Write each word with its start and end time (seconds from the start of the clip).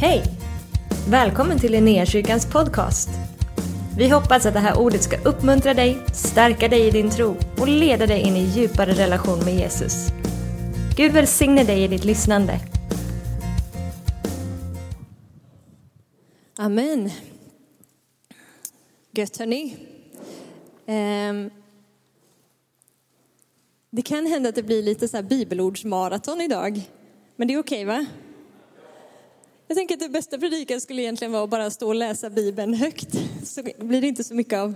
Hej! 0.00 0.22
Välkommen 1.10 1.58
till 1.58 1.72
Linnéakyrkans 1.72 2.52
podcast. 2.52 3.08
Vi 3.98 4.08
hoppas 4.08 4.46
att 4.46 4.54
det 4.54 4.60
här 4.60 4.78
ordet 4.78 5.02
ska 5.02 5.28
uppmuntra 5.28 5.74
dig, 5.74 5.98
stärka 6.12 6.68
dig 6.68 6.86
i 6.86 6.90
din 6.90 7.10
tro 7.10 7.36
och 7.60 7.68
leda 7.68 8.06
dig 8.06 8.20
in 8.20 8.36
i 8.36 8.44
djupare 8.44 8.92
relation 8.92 9.38
med 9.44 9.54
Jesus. 9.54 10.08
Gud 10.96 11.12
välsigne 11.12 11.64
dig 11.64 11.84
i 11.84 11.88
ditt 11.88 12.04
lyssnande. 12.04 12.60
Amen. 16.56 17.10
Gött 19.12 19.36
hörni. 19.36 19.76
Um, 20.86 21.50
det 23.90 24.02
kan 24.02 24.26
hända 24.26 24.48
att 24.48 24.54
det 24.54 24.62
blir 24.62 24.82
lite 24.82 25.08
så 25.08 25.16
här 25.16 25.24
bibelordsmaraton 25.24 26.40
idag. 26.40 26.82
Men 27.36 27.48
det 27.48 27.54
är 27.54 27.58
okej 27.58 27.84
va? 27.84 28.06
Jag 29.68 29.76
tänker 29.76 29.94
att 29.94 30.00
det 30.00 30.08
bästa 30.08 30.38
predikan 30.38 30.80
skulle 30.80 31.02
egentligen 31.02 31.32
vara 31.32 31.44
att 31.44 31.50
bara 31.50 31.70
stå 31.70 31.88
och 31.88 31.94
läsa 31.94 32.30
Bibeln 32.30 32.74
högt. 32.74 33.08
Så 33.44 33.62
blir 33.78 34.00
det 34.00 34.06
inte 34.06 34.24
så 34.24 34.34
mycket 34.34 34.58
av, 34.58 34.74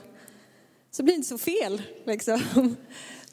så 0.90 1.02
blir 1.02 1.14
det 1.14 1.16
inte 1.16 1.28
så 1.28 1.38
fel 1.38 1.82
liksom. 2.04 2.40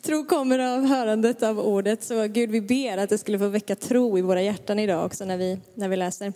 Tro 0.01 0.25
kommer 0.25 0.59
av 0.59 0.85
hörandet 0.85 1.43
av 1.43 1.59
ordet, 1.59 2.03
så 2.03 2.27
Gud 2.27 2.51
vi 2.51 2.61
ber 2.61 2.97
att 2.97 3.09
det 3.09 3.17
skulle 3.17 3.39
få 3.39 3.47
väcka 3.47 3.75
tro 3.75 4.17
i 4.17 4.21
våra 4.21 4.41
hjärtan 4.41 4.79
idag 4.79 5.05
också 5.05 5.25
när 5.25 5.37
vi, 5.37 5.59
när 5.75 5.87
vi 5.87 5.95
läser. 5.95 6.33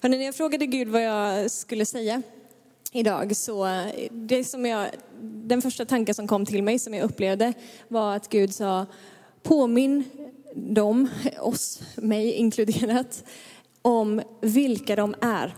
Hörrni, 0.00 0.18
när 0.18 0.24
jag 0.24 0.34
frågade 0.34 0.66
Gud 0.66 0.88
vad 0.88 1.02
jag 1.02 1.50
skulle 1.50 1.86
säga 1.86 2.22
idag 2.92 3.36
så 3.36 3.84
det 4.10 4.44
som 4.44 4.66
jag, 4.66 4.88
den 5.22 5.62
första 5.62 5.84
tanken 5.84 6.14
som 6.14 6.28
kom 6.28 6.46
till 6.46 6.62
mig 6.62 6.78
som 6.78 6.94
jag 6.94 7.04
upplevde 7.04 7.52
var 7.88 8.16
att 8.16 8.28
Gud 8.28 8.54
sa 8.54 8.86
påminn 9.42 10.04
dem, 10.54 11.08
oss, 11.40 11.80
mig 11.96 12.32
inkluderat, 12.32 13.24
om 13.82 14.22
vilka 14.40 14.96
de 14.96 15.14
är. 15.20 15.54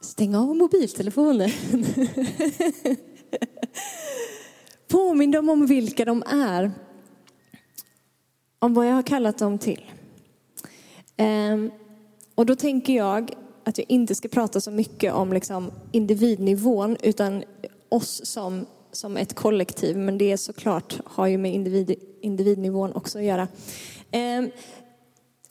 Stäng 0.00 0.34
av 0.34 0.56
mobiltelefonen. 0.56 1.50
Påminn 4.88 5.30
dem 5.30 5.48
om 5.48 5.66
vilka 5.66 6.04
de 6.04 6.22
är. 6.26 6.72
Om 8.58 8.74
vad 8.74 8.86
jag 8.86 8.94
har 8.94 9.02
kallat 9.02 9.38
dem 9.38 9.58
till. 9.58 9.90
Ehm, 11.16 11.70
och 12.34 12.46
då 12.46 12.56
tänker 12.56 12.92
jag 12.92 13.32
att 13.64 13.78
jag 13.78 13.90
inte 13.90 14.14
ska 14.14 14.28
prata 14.28 14.60
så 14.60 14.70
mycket 14.70 15.12
om 15.12 15.32
liksom 15.32 15.70
individnivån 15.92 16.96
utan 17.02 17.44
oss 17.88 18.26
som, 18.26 18.66
som 18.92 19.16
ett 19.16 19.34
kollektiv. 19.34 19.96
Men 19.96 20.18
det 20.18 20.32
är 20.32 20.36
såklart 20.36 21.00
har 21.04 21.26
ju 21.26 21.38
med 21.38 21.54
individ, 21.54 21.94
individnivån 22.20 22.92
också 22.92 23.18
att 23.18 23.24
göra. 23.24 23.48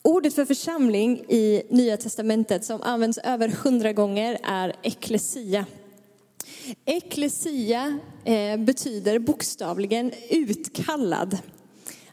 Ordet 0.04 0.34
för 0.34 0.44
församling 0.44 1.24
i 1.28 1.62
Nya 1.68 1.96
Testamentet 1.96 2.64
som 2.64 2.82
används 2.82 3.18
över 3.18 3.48
hundra 3.48 3.92
gånger 3.92 4.38
är 4.42 4.76
eklesia. 4.82 5.66
Eklesia 6.84 7.98
eh, 8.24 8.56
betyder 8.56 9.18
bokstavligen 9.18 10.12
utkallad. 10.30 11.38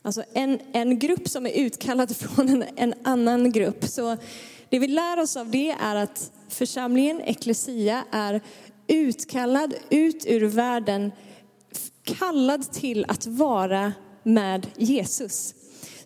Alltså 0.01 0.23
en, 0.33 0.59
en 0.73 0.99
grupp 0.99 1.29
som 1.29 1.45
är 1.45 1.51
utkallad 1.51 2.15
från 2.15 2.49
en, 2.49 2.63
en 2.75 2.93
annan 3.03 3.51
grupp. 3.51 3.85
Så 3.85 4.17
det 4.69 4.79
vi 4.79 4.87
lär 4.87 5.19
oss 5.19 5.37
av 5.37 5.51
det 5.51 5.71
är 5.71 5.95
att 5.95 6.31
församlingen, 6.49 7.21
eklesia, 7.21 8.03
är 8.11 8.41
utkallad 8.87 9.73
ut 9.89 10.25
ur 10.27 10.45
världen, 10.45 11.11
kallad 12.03 12.71
till 12.71 13.05
att 13.07 13.27
vara 13.27 13.93
med 14.23 14.67
Jesus. 14.77 15.55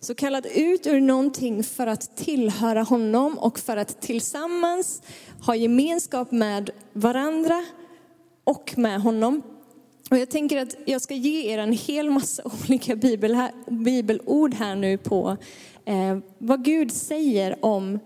Så 0.04 0.14
kallad 0.14 0.46
ut 0.46 0.86
ur 0.86 1.00
någonting 1.00 1.64
för 1.64 1.86
att 1.86 2.16
tillhöra 2.16 2.82
honom 2.82 3.38
och 3.38 3.58
för 3.58 3.76
att 3.76 4.00
tillsammans 4.00 5.02
ha 5.40 5.56
gemenskap 5.56 6.32
med 6.32 6.70
varandra 6.92 7.64
och 8.44 8.74
med 8.76 9.00
honom. 9.00 9.42
Och 10.10 10.18
jag 10.18 10.30
tänker 10.30 10.62
att 10.62 10.76
jag 10.86 11.02
ska 11.02 11.14
ge 11.14 11.52
er 11.52 11.58
en 11.58 11.72
hel 11.72 12.10
massa 12.10 12.42
olika 12.68 12.96
bibel 12.96 13.34
här, 13.34 13.52
bibelord 13.70 14.54
här 14.54 14.74
nu 14.74 14.98
på 14.98 15.36
eh, 15.84 16.18
vad 16.38 16.64
Gud 16.64 16.92
säger 16.92 17.64
om 17.64 17.98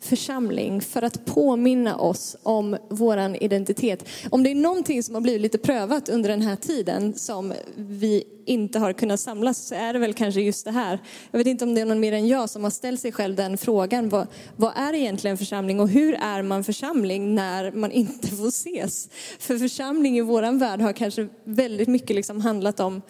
församling 0.00 0.80
för 0.80 1.02
att 1.02 1.24
påminna 1.24 1.96
oss 1.96 2.36
om 2.42 2.76
vår 2.88 3.36
identitet. 3.42 4.08
Om 4.30 4.42
det 4.42 4.50
är 4.50 4.54
någonting 4.54 5.02
som 5.02 5.14
har 5.14 5.22
blivit 5.22 5.40
lite 5.40 5.58
prövat 5.58 6.08
under 6.08 6.28
den 6.28 6.42
här 6.42 6.56
tiden 6.56 7.14
som 7.14 7.52
vi 7.76 8.24
inte 8.46 8.78
har 8.78 8.92
kunnat 8.92 9.20
samlas 9.20 9.58
så 9.58 9.74
är 9.74 9.92
det 9.92 9.98
väl 9.98 10.14
kanske 10.14 10.40
just 10.40 10.64
det 10.64 10.70
här. 10.70 10.98
Jag 11.30 11.38
vet 11.38 11.46
inte 11.46 11.64
om 11.64 11.74
det 11.74 11.80
är 11.80 11.84
någon 11.84 12.00
mer 12.00 12.12
än 12.12 12.28
jag 12.28 12.50
som 12.50 12.64
har 12.64 12.70
ställt 12.70 13.00
sig 13.00 13.12
själv 13.12 13.36
den 13.36 13.58
frågan. 13.58 14.08
Vad, 14.08 14.26
vad 14.56 14.72
är 14.76 14.92
egentligen 14.92 15.38
församling 15.38 15.80
och 15.80 15.88
hur 15.88 16.14
är 16.14 16.42
man 16.42 16.64
församling 16.64 17.34
när 17.34 17.72
man 17.72 17.92
inte 17.92 18.28
får 18.28 18.48
ses? 18.48 19.08
För 19.38 19.58
församling 19.58 20.18
i 20.18 20.20
våran 20.20 20.58
värld 20.58 20.80
har 20.80 20.92
kanske 20.92 21.28
väldigt 21.44 21.88
mycket 21.88 22.16
liksom 22.16 22.40
handlat 22.40 22.80
om 22.80 23.02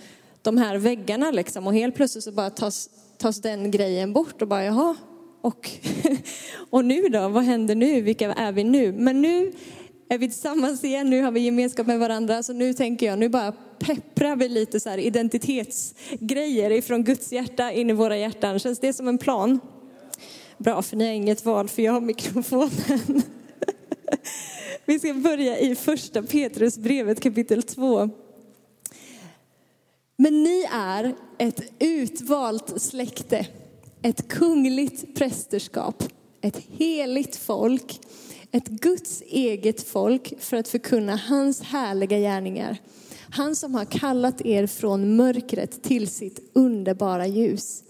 de 0.42 0.56
här 0.58 0.76
väggarna 0.76 1.30
liksom 1.30 1.66
och 1.66 1.74
helt 1.74 1.94
plötsligt 1.94 2.24
så 2.24 2.32
bara 2.32 2.50
tas, 2.50 2.90
tas 3.18 3.40
den 3.40 3.70
grejen 3.70 4.12
bort 4.12 4.42
och 4.42 4.48
bara 4.48 4.64
jaha, 4.64 4.96
och, 5.40 5.70
och 6.70 6.84
nu 6.84 7.08
då, 7.08 7.28
vad 7.28 7.44
händer 7.44 7.74
nu? 7.74 8.00
Vilka 8.00 8.32
är 8.32 8.52
vi 8.52 8.64
nu? 8.64 8.92
Men 8.92 9.22
nu 9.22 9.52
är 10.08 10.18
vi 10.18 10.28
tillsammans 10.28 10.84
igen, 10.84 11.10
nu 11.10 11.22
har 11.22 11.32
vi 11.32 11.40
gemenskap 11.40 11.86
med 11.86 11.98
varandra. 11.98 12.42
Så 12.42 12.52
nu 12.52 12.74
tänker 12.74 13.06
jag, 13.06 13.18
nu 13.18 13.28
bara 13.28 13.52
pepprar 13.78 14.36
vi 14.36 14.48
lite 14.48 14.80
så 14.80 14.90
här 14.90 14.98
identitetsgrejer 14.98 16.70
ifrån 16.70 17.04
Guds 17.04 17.32
hjärta 17.32 17.72
in 17.72 17.90
i 17.90 17.92
våra 17.92 18.16
hjärtan. 18.16 18.58
Känns 18.58 18.78
det 18.78 18.92
som 18.92 19.08
en 19.08 19.18
plan? 19.18 19.60
Bra, 20.58 20.82
för 20.82 20.96
ni 20.96 21.06
har 21.06 21.12
inget 21.12 21.44
val 21.44 21.68
för 21.68 21.82
jag 21.82 21.92
har 21.92 22.00
mikrofonen. 22.00 22.70
Vi 24.84 24.98
ska 24.98 25.14
börja 25.14 25.58
i 25.58 25.74
första 25.74 26.22
Petrusbrevet 26.22 27.20
kapitel 27.20 27.62
2. 27.62 28.10
Men 30.16 30.42
ni 30.42 30.68
är 30.72 31.14
ett 31.38 31.72
utvalt 31.78 32.82
släkte 32.82 33.46
ett 34.06 34.28
kungligt 34.28 35.14
prästerskap, 35.14 36.04
ett 36.40 36.62
heligt 36.68 37.36
folk, 37.36 38.00
ett 38.52 38.68
Guds 38.68 39.22
eget 39.26 39.82
folk 39.82 40.34
för 40.38 40.56
att 40.56 40.68
förkunna 40.68 41.16
hans 41.16 41.62
härliga 41.62 42.18
gärningar. 42.18 42.78
Han 43.30 43.56
som 43.56 43.74
har 43.74 43.84
kallat 43.84 44.40
er 44.40 44.66
från 44.66 45.16
mörkret 45.16 45.82
till 45.82 46.08
sitt 46.08 46.50
underbara 46.52 47.26
ljus. 47.26 47.82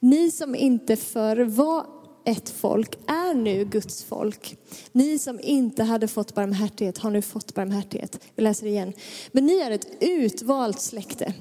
Ni 0.00 0.30
som 0.30 0.54
inte 0.54 0.96
förr 0.96 1.36
var 1.36 1.86
ett 2.24 2.48
folk 2.50 2.94
är 3.06 3.34
nu 3.34 3.64
Guds 3.64 4.04
folk. 4.04 4.56
Ni 4.92 5.18
som 5.18 5.40
inte 5.40 5.84
hade 5.84 6.08
fått 6.08 6.34
barmhärtighet 6.34 6.98
har 6.98 7.10
nu 7.10 7.22
fått 7.22 7.54
barmhärtighet. 7.54 8.20
Vi 8.36 8.42
läser 8.42 8.66
igen. 8.66 8.92
Men 9.32 9.46
ni 9.46 9.58
är 9.58 9.70
ett 9.70 9.86
utvalt 10.00 10.80
släkte. 10.80 11.34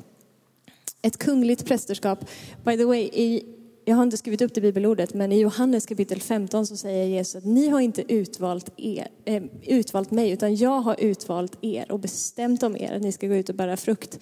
Ett 1.02 1.18
kungligt 1.18 1.66
prästerskap. 1.66 2.25
By 2.64 2.78
the 2.78 2.86
way, 2.86 3.02
i 3.02 3.58
jag 3.91 3.96
har 3.97 4.03
inte 4.03 4.18
skrivit 4.18 4.41
upp 4.41 4.53
det 4.53 4.62
bibelordet, 4.62 5.13
men 5.13 5.31
i 5.31 5.40
Johannes 5.40 5.85
kapitel 5.85 6.22
15 6.22 6.66
så 6.66 6.78
säger 6.78 7.06
Jesus 7.06 7.35
att 7.35 7.46
ni 7.46 7.68
har 7.68 7.79
inte 7.79 8.13
utvalt, 8.13 8.69
er, 8.78 9.07
eh, 9.25 9.44
utvalt 9.63 10.12
mig, 10.12 10.31
utan 10.31 10.56
jag 10.56 10.81
har 10.81 10.96
utvalt 11.00 11.57
er 11.62 11.91
och 11.91 12.00
bestämt 12.00 12.63
om 12.63 12.78
er 12.78 12.96
att 12.96 13.02
ni 13.02 13.12
ska 13.12 13.28
gå 13.28 13.35
ut 13.35 13.50
och 13.50 13.56
bära 13.56 13.78
frukt. 13.78 14.19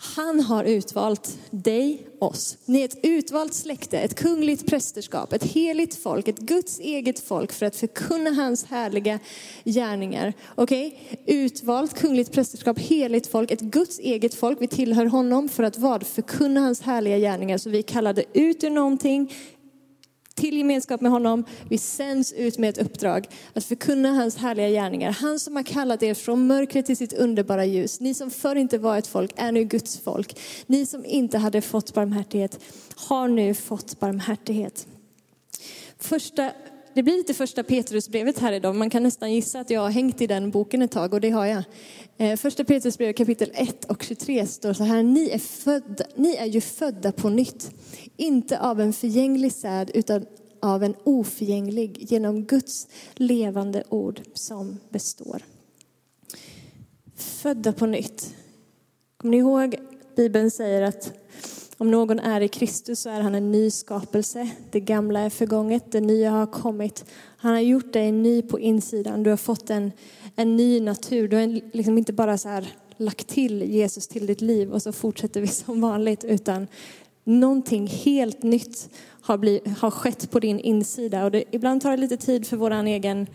Han 0.00 0.40
har 0.40 0.64
utvalt 0.64 1.38
dig, 1.50 2.06
oss. 2.18 2.58
Ni 2.64 2.80
är 2.80 2.84
ett 2.84 2.98
utvalt 3.02 3.54
släkte, 3.54 3.98
ett 3.98 4.14
kungligt 4.14 4.66
prästerskap, 4.66 5.32
ett 5.32 5.44
heligt 5.44 5.94
folk, 5.94 6.28
ett 6.28 6.38
Guds 6.38 6.78
eget 6.78 7.20
folk 7.20 7.52
för 7.52 7.66
att 7.66 7.76
förkunna 7.76 8.30
hans 8.30 8.64
härliga 8.64 9.18
gärningar. 9.64 10.32
Okej? 10.54 10.86
Okay? 10.86 11.36
Utvalt, 11.36 11.94
kungligt 11.94 12.32
prästerskap, 12.32 12.78
heligt 12.78 13.26
folk, 13.26 13.50
ett 13.50 13.60
Guds 13.60 13.98
eget 13.98 14.34
folk. 14.34 14.62
Vi 14.62 14.68
tillhör 14.68 15.06
honom 15.06 15.48
för 15.48 15.62
att 15.62 15.78
vad? 15.78 16.06
Förkunna 16.06 16.60
hans 16.60 16.80
härliga 16.80 17.18
gärningar. 17.18 17.58
Så 17.58 17.70
vi 17.70 17.82
kallade 17.82 18.24
ut 18.32 18.64
ur 18.64 18.70
någonting, 18.70 19.32
till 20.38 20.56
gemenskap 20.58 21.00
med 21.00 21.10
honom. 21.12 21.44
Vi 21.68 21.78
sänds 21.78 22.32
ut 22.32 22.58
med 22.58 22.70
ett 22.70 22.78
uppdrag 22.78 23.26
att 23.52 23.64
förkunna 23.64 24.08
hans 24.08 24.36
härliga 24.36 24.68
gärningar. 24.68 25.10
Han 25.10 25.38
som 25.38 25.56
har 25.56 25.62
kallat 25.62 26.02
er 26.02 26.14
från 26.14 26.46
mörkret 26.46 26.86
till 26.86 26.96
sitt 26.96 27.12
underbara 27.12 27.64
ljus. 27.64 28.00
Ni 28.00 28.14
som 28.14 28.30
förr 28.30 28.56
inte 28.56 28.78
var 28.78 28.98
ett 28.98 29.06
folk 29.06 29.32
är 29.36 29.52
nu 29.52 29.64
Guds 29.64 29.98
folk. 30.00 30.40
Ni 30.66 30.86
som 30.86 31.04
inte 31.04 31.38
hade 31.38 31.60
fått 31.60 31.94
barmhärtighet 31.94 32.60
har 32.96 33.28
nu 33.28 33.54
fått 33.54 34.00
barmhärtighet. 34.00 34.86
Första 35.98 36.50
det 36.98 37.02
blir 37.02 37.16
lite 37.16 37.34
första 37.34 37.62
Petrusbrevet 37.62 38.38
här 38.38 38.52
idag. 38.52 38.74
Man 38.74 38.90
kan 38.90 39.02
nästan 39.02 39.32
gissa 39.32 39.60
att 39.60 39.70
jag 39.70 39.80
har 39.80 39.90
hängt 39.90 40.20
i 40.20 40.26
den 40.26 40.50
boken 40.50 40.82
ett 40.82 40.90
tag 40.90 41.14
och 41.14 41.20
det 41.20 41.30
har 41.30 41.46
jag. 41.46 41.62
Eh, 42.16 42.36
första 42.36 42.64
Petrusbrevet 42.64 43.16
kapitel 43.16 43.50
1 43.54 43.84
och 43.84 44.02
23 44.02 44.46
står 44.46 44.72
så 44.72 44.84
här. 44.84 45.02
Ni 45.02 45.30
är, 45.30 45.38
födda, 45.38 46.04
ni 46.16 46.36
är 46.36 46.46
ju 46.46 46.60
födda 46.60 47.12
på 47.12 47.28
nytt. 47.28 47.70
Inte 48.16 48.60
av 48.60 48.80
en 48.80 48.92
förgänglig 48.92 49.52
säd 49.52 49.90
utan 49.94 50.26
av 50.60 50.84
en 50.84 50.94
oförgänglig 51.04 51.96
genom 52.10 52.44
Guds 52.44 52.88
levande 53.14 53.84
ord 53.88 54.20
som 54.34 54.78
består. 54.88 55.42
Födda 57.16 57.72
på 57.72 57.86
nytt. 57.86 58.34
Kommer 59.16 59.30
ni 59.32 59.38
ihåg 59.38 59.76
Bibeln 60.16 60.50
säger 60.50 60.82
att 60.82 61.12
Om 61.80 61.90
någon 61.90 62.18
är 62.18 62.40
i 62.40 62.48
Kristus 62.48 63.00
så 63.00 63.10
är 63.10 63.20
han 63.20 63.34
en 63.34 63.52
ny 63.52 63.70
skapelse. 63.70 64.50
Det 64.70 64.80
gamla 64.80 65.20
är 65.20 65.30
förgånget, 65.30 65.92
det 65.92 66.00
nya 66.00 66.30
har 66.30 66.46
kommit. 66.46 67.04
Han 67.36 67.52
har 67.52 67.60
gjort 67.60 67.92
dig 67.92 68.12
ny 68.12 68.42
på 68.42 68.60
insidan. 68.60 69.22
Du 69.22 69.30
har 69.30 69.36
fått 69.36 69.70
en, 69.70 69.92
en 70.36 70.56
ny 70.56 70.80
natur. 70.80 71.28
Du 71.28 71.36
har 71.36 71.76
liksom 71.76 71.98
inte 71.98 72.12
bara 72.12 72.38
så 72.38 72.48
här 72.48 72.72
lagt 72.96 73.28
till 73.28 73.62
Jesus 73.62 74.08
till 74.08 74.26
ditt 74.26 74.40
liv 74.40 74.72
och 74.72 74.82
så 74.82 74.92
fortsätter 74.92 75.40
vi 75.40 75.46
som 75.46 75.80
vanligt, 75.80 76.24
utan 76.24 76.66
någonting 77.28 77.86
helt 77.86 78.42
nytt 78.42 78.90
har, 79.20 79.38
blivit, 79.38 79.78
har 79.78 79.90
skett 79.90 80.30
på 80.30 80.40
din 80.40 80.60
insida. 80.60 81.24
Och 81.24 81.30
det, 81.30 81.44
ibland 81.50 81.82
tar 81.82 81.90
det 81.90 81.96
lite 81.96 82.16
tid 82.16 82.46
för 82.46 82.56
våran 82.56 82.86
egen 82.86 83.26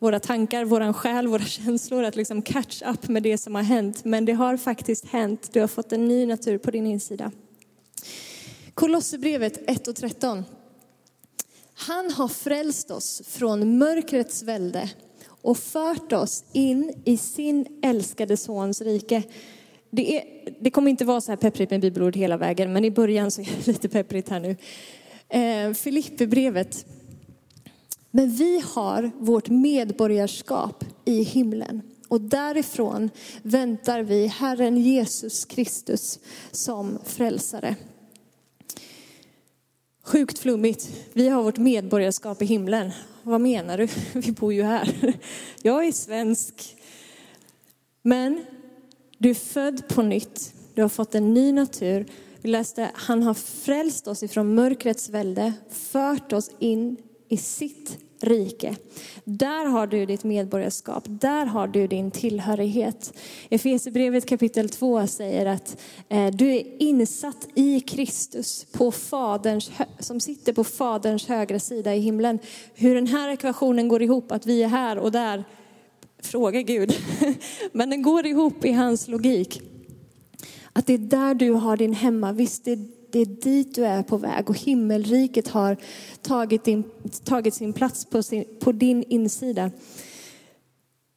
våra 0.00 0.20
tankar, 0.20 0.64
våran 0.64 0.94
själ, 0.94 1.26
våra 1.28 1.44
känslor 1.44 2.04
att 2.04 2.16
liksom 2.16 2.42
catch 2.42 2.82
up 2.82 3.08
med 3.08 3.22
det 3.22 3.38
som 3.38 3.54
har 3.54 3.62
hänt. 3.62 4.04
Men 4.04 4.24
det 4.24 4.32
har 4.32 4.56
faktiskt 4.56 5.06
hänt. 5.06 5.48
Du 5.52 5.60
har 5.60 5.68
fått 5.68 5.92
en 5.92 6.08
ny 6.08 6.26
natur 6.26 6.58
på 6.58 6.70
din 6.70 6.86
insida. 6.86 7.32
Kolosserbrevet 8.74 9.70
1 9.70 9.88
och 9.88 9.96
13. 9.96 10.44
Han 11.74 12.10
har 12.10 12.28
frälst 12.28 12.90
oss 12.90 13.22
från 13.26 13.78
mörkrets 13.78 14.42
välde 14.42 14.90
och 15.42 15.58
fört 15.58 16.12
oss 16.12 16.44
in 16.52 17.02
i 17.04 17.16
sin 17.16 17.80
älskade 17.82 18.36
sons 18.36 18.80
rike. 18.80 19.22
Det, 19.90 20.16
är, 20.16 20.24
det 20.60 20.70
kommer 20.70 20.90
inte 20.90 21.04
vara 21.04 21.20
så 21.20 21.32
här 21.32 21.36
pepprigt 21.36 21.70
med 21.70 21.80
bibelord 21.80 22.16
hela 22.16 22.36
vägen, 22.36 22.72
men 22.72 22.84
i 22.84 22.90
början 22.90 23.30
så 23.30 23.40
är 23.40 23.44
det 23.44 23.66
lite 23.72 23.88
pepprigt 23.88 24.28
här 24.28 24.40
nu. 24.40 24.56
Eh, 25.28 25.74
Filipperbrevet. 25.74 26.86
Men 28.10 28.30
vi 28.30 28.62
har 28.74 29.10
vårt 29.18 29.48
medborgarskap 29.48 30.84
i 31.04 31.22
himlen 31.22 31.82
och 32.08 32.20
därifrån 32.20 33.10
väntar 33.42 34.02
vi 34.02 34.26
Herren 34.26 34.76
Jesus 34.76 35.44
Kristus 35.44 36.18
som 36.50 36.98
frälsare. 37.04 37.76
Sjukt 40.02 40.38
flummigt. 40.38 40.90
Vi 41.12 41.28
har 41.28 41.42
vårt 41.42 41.58
medborgarskap 41.58 42.42
i 42.42 42.44
himlen. 42.44 42.90
Vad 43.22 43.40
menar 43.40 43.78
du? 43.78 43.88
Vi 44.20 44.32
bor 44.32 44.52
ju 44.52 44.62
här. 44.62 45.14
Jag 45.62 45.86
är 45.86 45.92
svensk. 45.92 46.76
Men 48.02 48.44
du 49.20 49.30
är 49.30 49.34
född 49.34 49.88
på 49.88 50.02
nytt. 50.02 50.54
Du 50.74 50.82
har 50.82 50.88
fått 50.88 51.14
en 51.14 51.34
ny 51.34 51.52
natur. 51.52 52.06
Vi 52.42 52.48
läste, 52.48 52.90
han 52.94 53.22
har 53.22 53.34
frälst 53.34 54.08
oss 54.08 54.22
ifrån 54.22 54.54
mörkrets 54.54 55.08
välde, 55.08 55.52
fört 55.70 56.32
oss 56.32 56.50
in 56.58 56.96
i 57.28 57.36
sitt 57.36 57.98
rike. 58.20 58.76
Där 59.24 59.64
har 59.64 59.86
du 59.86 60.06
ditt 60.06 60.24
medborgarskap, 60.24 61.04
där 61.06 61.46
har 61.46 61.68
du 61.68 61.86
din 61.86 62.10
tillhörighet. 62.10 63.12
Efesierbrevet 63.48 64.26
kapitel 64.26 64.68
2 64.68 65.06
säger 65.06 65.46
att 65.46 65.80
eh, 66.08 66.26
du 66.26 66.50
är 66.50 66.82
insatt 66.82 67.48
i 67.54 67.80
Kristus 67.80 68.66
på 68.72 68.92
faderns, 68.92 69.70
som 69.98 70.20
sitter 70.20 70.52
på 70.52 70.64
Faderns 70.64 71.28
högra 71.28 71.58
sida 71.58 71.94
i 71.94 72.00
himlen. 72.00 72.38
Hur 72.74 72.94
den 72.94 73.06
här 73.06 73.28
ekvationen 73.28 73.88
går 73.88 74.02
ihop, 74.02 74.32
att 74.32 74.46
vi 74.46 74.62
är 74.62 74.68
här 74.68 74.98
och 74.98 75.12
där, 75.12 75.44
fråga 76.22 76.62
Gud. 76.62 76.94
Men 77.72 77.90
den 77.90 78.02
går 78.02 78.26
ihop 78.26 78.64
i 78.64 78.72
hans 78.72 79.08
logik. 79.08 79.62
Att 80.72 80.86
det 80.86 80.94
är 80.94 80.98
där 80.98 81.34
du 81.34 81.50
har 81.50 81.76
din 81.76 81.92
hemmavisst, 81.92 82.64
det 82.64 82.78
det 83.12 83.18
är 83.18 83.26
dit 83.26 83.74
du 83.74 83.84
är 83.84 84.02
på 84.02 84.16
väg 84.16 84.50
och 84.50 84.58
himmelriket 84.58 85.48
har 85.48 85.76
tagit, 86.22 86.64
din, 86.64 86.84
tagit 87.24 87.54
sin 87.54 87.72
plats 87.72 88.04
på, 88.04 88.22
sin, 88.22 88.44
på 88.60 88.72
din 88.72 89.02
insida. 89.02 89.70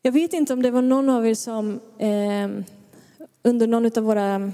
Jag 0.01 0.11
vet 0.11 0.33
inte 0.33 0.53
om 0.53 0.61
det 0.61 0.71
var 0.71 0.81
någon 0.81 1.09
av 1.09 1.27
er 1.27 1.33
som 1.33 1.79
eh, 1.97 2.49
under 3.43 3.67
någon 3.67 3.85
av 3.85 4.03
våra 4.03 4.51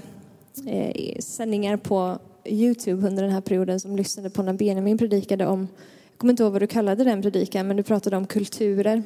eh, 0.66 1.18
sändningar 1.18 1.76
på 1.76 2.18
Youtube 2.44 3.06
under 3.06 3.22
den 3.22 3.32
här 3.32 3.40
perioden 3.40 3.80
som 3.80 3.96
lyssnade 3.96 4.30
på 4.30 4.42
när 4.42 4.52
Benjamin 4.52 4.98
predikade 4.98 5.46
om, 5.46 5.68
jag 6.10 6.18
kommer 6.18 6.32
inte 6.32 6.42
ihåg 6.42 6.52
vad 6.52 6.62
du 6.62 6.66
kallade 6.66 7.04
den 7.04 7.22
predikan, 7.22 7.66
men 7.66 7.76
du 7.76 7.82
pratade 7.82 8.16
om 8.16 8.26
kulturer. 8.26 9.02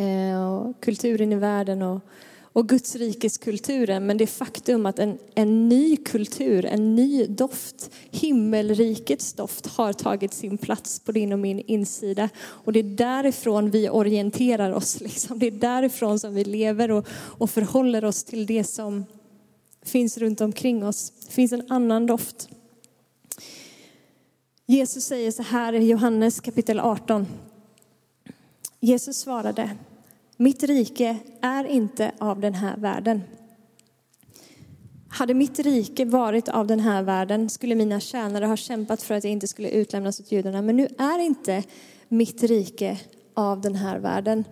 Eh, 0.00 0.52
och 0.52 0.80
kulturen 0.80 1.32
i 1.32 1.36
världen 1.36 1.82
och 1.82 2.00
och 2.52 2.68
Guds 2.68 2.96
rikes 2.96 3.38
kulturen, 3.38 4.06
men 4.06 4.16
det 4.16 4.26
faktum 4.26 4.86
att 4.86 4.98
en, 4.98 5.18
en 5.34 5.68
ny 5.68 5.96
kultur, 5.96 6.64
en 6.64 6.94
ny 6.94 7.26
doft, 7.26 7.90
himmelrikets 8.10 9.32
doft 9.32 9.66
har 9.66 9.92
tagit 9.92 10.34
sin 10.34 10.58
plats 10.58 11.00
på 11.00 11.12
din 11.12 11.32
och 11.32 11.38
min 11.38 11.60
insida. 11.60 12.28
Och 12.38 12.72
det 12.72 12.78
är 12.78 12.96
därifrån 12.96 13.70
vi 13.70 13.88
orienterar 13.88 14.72
oss, 14.72 15.00
liksom. 15.00 15.38
det 15.38 15.46
är 15.46 15.50
därifrån 15.50 16.18
som 16.18 16.34
vi 16.34 16.44
lever 16.44 16.90
och, 16.90 17.06
och 17.12 17.50
förhåller 17.50 18.04
oss 18.04 18.24
till 18.24 18.46
det 18.46 18.64
som 18.64 19.04
finns 19.82 20.18
runt 20.18 20.40
omkring 20.40 20.84
oss. 20.84 21.12
Det 21.26 21.32
finns 21.32 21.52
en 21.52 21.72
annan 21.72 22.06
doft. 22.06 22.48
Jesus 24.66 25.04
säger 25.04 25.30
så 25.30 25.42
här 25.42 25.72
i 25.72 25.86
Johannes 25.86 26.40
kapitel 26.40 26.80
18. 26.80 27.26
Jesus 28.80 29.18
svarade, 29.18 29.70
mitt 30.40 30.62
rike 30.62 31.18
är 31.40 31.64
inte 31.64 32.12
av 32.18 32.40
den 32.40 32.54
här 32.54 32.76
världen. 32.76 33.22
Hade 35.08 35.34
mitt 35.34 35.58
rike 35.58 36.04
varit 36.04 36.48
av 36.48 36.66
den 36.66 36.80
här 36.80 37.02
världen 37.02 37.50
skulle 37.50 37.74
mina 37.74 38.00
tjänare 38.00 38.46
ha 38.46 38.56
kämpat 38.56 39.02
för 39.02 39.14
att 39.14 39.24
jag 39.24 39.32
inte 39.32 39.48
skulle 39.48 39.70
utlämnas 39.70 40.20
åt 40.20 40.32
judarna. 40.32 40.62
Men 40.62 40.76
nu 40.76 40.88
är 40.98 41.18
inte 41.18 41.64
mitt 42.08 42.42
rike 42.42 43.00
av 43.34 43.60
den 43.60 43.74
här 43.74 43.98
världen. 43.98 44.44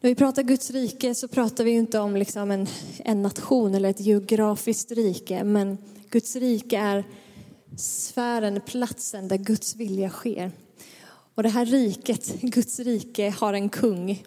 När 0.00 0.10
vi 0.10 0.14
pratar 0.14 0.42
Guds 0.42 0.70
rike 0.70 1.14
så 1.14 1.28
pratar 1.28 1.64
vi 1.64 1.70
inte 1.70 1.98
om 1.98 2.16
liksom 2.16 2.50
en, 2.50 2.66
en 2.98 3.22
nation 3.22 3.74
eller 3.74 3.90
ett 3.90 4.00
geografiskt 4.00 4.92
rike. 4.92 5.44
Men 5.44 5.78
Guds 6.10 6.36
rike 6.36 6.78
är 6.78 7.04
sfären, 7.76 8.60
platsen 8.66 9.28
där 9.28 9.36
Guds 9.38 9.76
vilja 9.76 10.10
sker. 10.10 10.52
Och 11.34 11.42
det 11.42 11.48
här 11.48 11.66
riket, 11.66 12.40
Guds 12.40 12.80
rike, 12.80 13.30
har 13.30 13.52
en 13.52 13.68
kung 13.68 14.24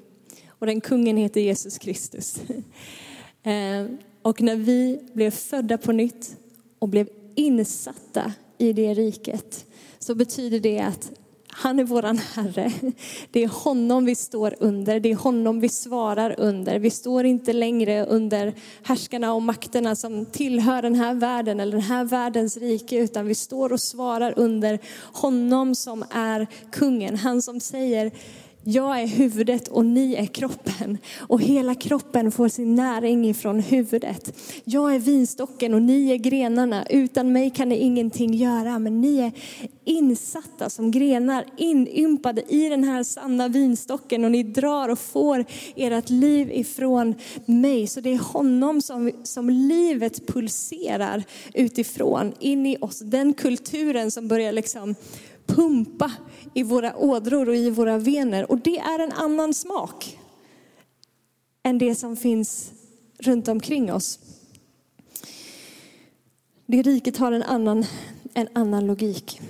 och 0.59 0.67
den 0.67 0.81
kungen 0.81 1.17
heter 1.17 1.41
Jesus 1.41 1.77
Kristus. 1.77 2.41
Eh, 3.43 3.85
och 4.21 4.41
när 4.41 4.55
vi 4.55 4.99
blev 5.13 5.31
födda 5.31 5.77
på 5.77 5.91
nytt 5.91 6.35
och 6.79 6.89
blev 6.89 7.09
insatta 7.35 8.33
i 8.57 8.73
det 8.73 8.93
riket 8.93 9.65
så 9.99 10.15
betyder 10.15 10.59
det 10.59 10.79
att 10.79 11.11
han 11.59 11.79
är 11.79 11.83
våran 11.83 12.17
Herre. 12.17 12.71
Det 13.31 13.43
är 13.43 13.47
honom 13.47 14.05
vi 14.05 14.15
står 14.15 14.55
under, 14.59 14.99
det 14.99 15.11
är 15.11 15.15
honom 15.15 15.59
vi 15.59 15.69
svarar 15.69 16.35
under. 16.37 16.79
Vi 16.79 16.89
står 16.89 17.25
inte 17.25 17.53
längre 17.53 18.05
under 18.05 18.53
härskarna 18.83 19.33
och 19.33 19.41
makterna 19.41 19.95
som 19.95 20.25
tillhör 20.25 20.81
den 20.81 20.95
här 20.95 21.13
världen 21.13 21.59
eller 21.59 21.71
den 21.71 21.81
här 21.81 22.03
världens 22.03 22.57
rike, 22.57 22.97
utan 22.97 23.25
vi 23.25 23.35
står 23.35 23.73
och 23.73 23.81
svarar 23.81 24.33
under 24.37 24.79
honom 25.13 25.75
som 25.75 26.05
är 26.11 26.47
kungen. 26.71 27.15
Han 27.15 27.41
som 27.41 27.59
säger 27.59 28.11
jag 28.69 29.01
är 29.01 29.07
huvudet 29.07 29.67
och 29.67 29.85
ni 29.85 30.15
är 30.15 30.25
kroppen. 30.25 30.97
Och 31.19 31.41
hela 31.41 31.75
kroppen 31.75 32.31
får 32.31 32.47
sin 32.47 32.75
näring 32.75 33.29
ifrån 33.29 33.59
huvudet. 33.59 34.39
Jag 34.63 34.95
är 34.95 34.99
vinstocken 34.99 35.73
och 35.73 35.81
ni 35.81 36.11
är 36.11 36.15
grenarna. 36.15 36.85
Utan 36.85 37.31
mig 37.31 37.49
kan 37.49 37.69
ni 37.69 37.75
ingenting 37.75 38.33
göra. 38.33 38.79
Men 38.79 39.01
ni 39.01 39.19
är 39.19 39.31
insatta 39.85 40.69
som 40.69 40.91
grenar, 40.91 41.45
inympade 41.57 42.41
i 42.47 42.69
den 42.69 42.83
här 42.83 43.03
sanna 43.03 43.47
vinstocken. 43.47 44.25
Och 44.25 44.31
ni 44.31 44.43
drar 44.43 44.89
och 44.89 44.99
får 44.99 45.45
ert 45.75 46.09
liv 46.09 46.51
ifrån 46.51 47.15
mig. 47.45 47.87
Så 47.87 48.01
det 48.01 48.13
är 48.13 48.33
honom 48.33 48.81
som, 48.81 49.11
som 49.23 49.49
livet 49.49 50.27
pulserar 50.27 51.23
utifrån, 51.53 52.33
in 52.39 52.65
i 52.65 52.77
oss. 52.81 52.99
Den 52.99 53.33
kulturen 53.33 54.11
som 54.11 54.27
börjar 54.27 54.51
liksom 54.51 54.95
pumpa 55.47 56.11
i 56.53 56.63
våra 56.63 56.95
ådror 56.97 57.49
och 57.49 57.55
i 57.55 57.69
våra 57.69 57.97
vener. 57.97 58.51
Och 58.51 58.57
det 58.57 58.77
är 58.77 58.99
en 58.99 59.11
annan 59.11 59.53
smak 59.53 60.19
än 61.63 61.77
det 61.77 61.95
som 61.95 62.15
finns 62.15 62.71
runt 63.19 63.47
omkring 63.47 63.93
oss. 63.93 64.19
Det 66.65 66.81
riket 66.81 67.17
har 67.17 67.31
en 67.31 67.43
annan, 67.43 67.85
en 68.33 68.47
annan 68.53 68.87
logik. 68.87 69.41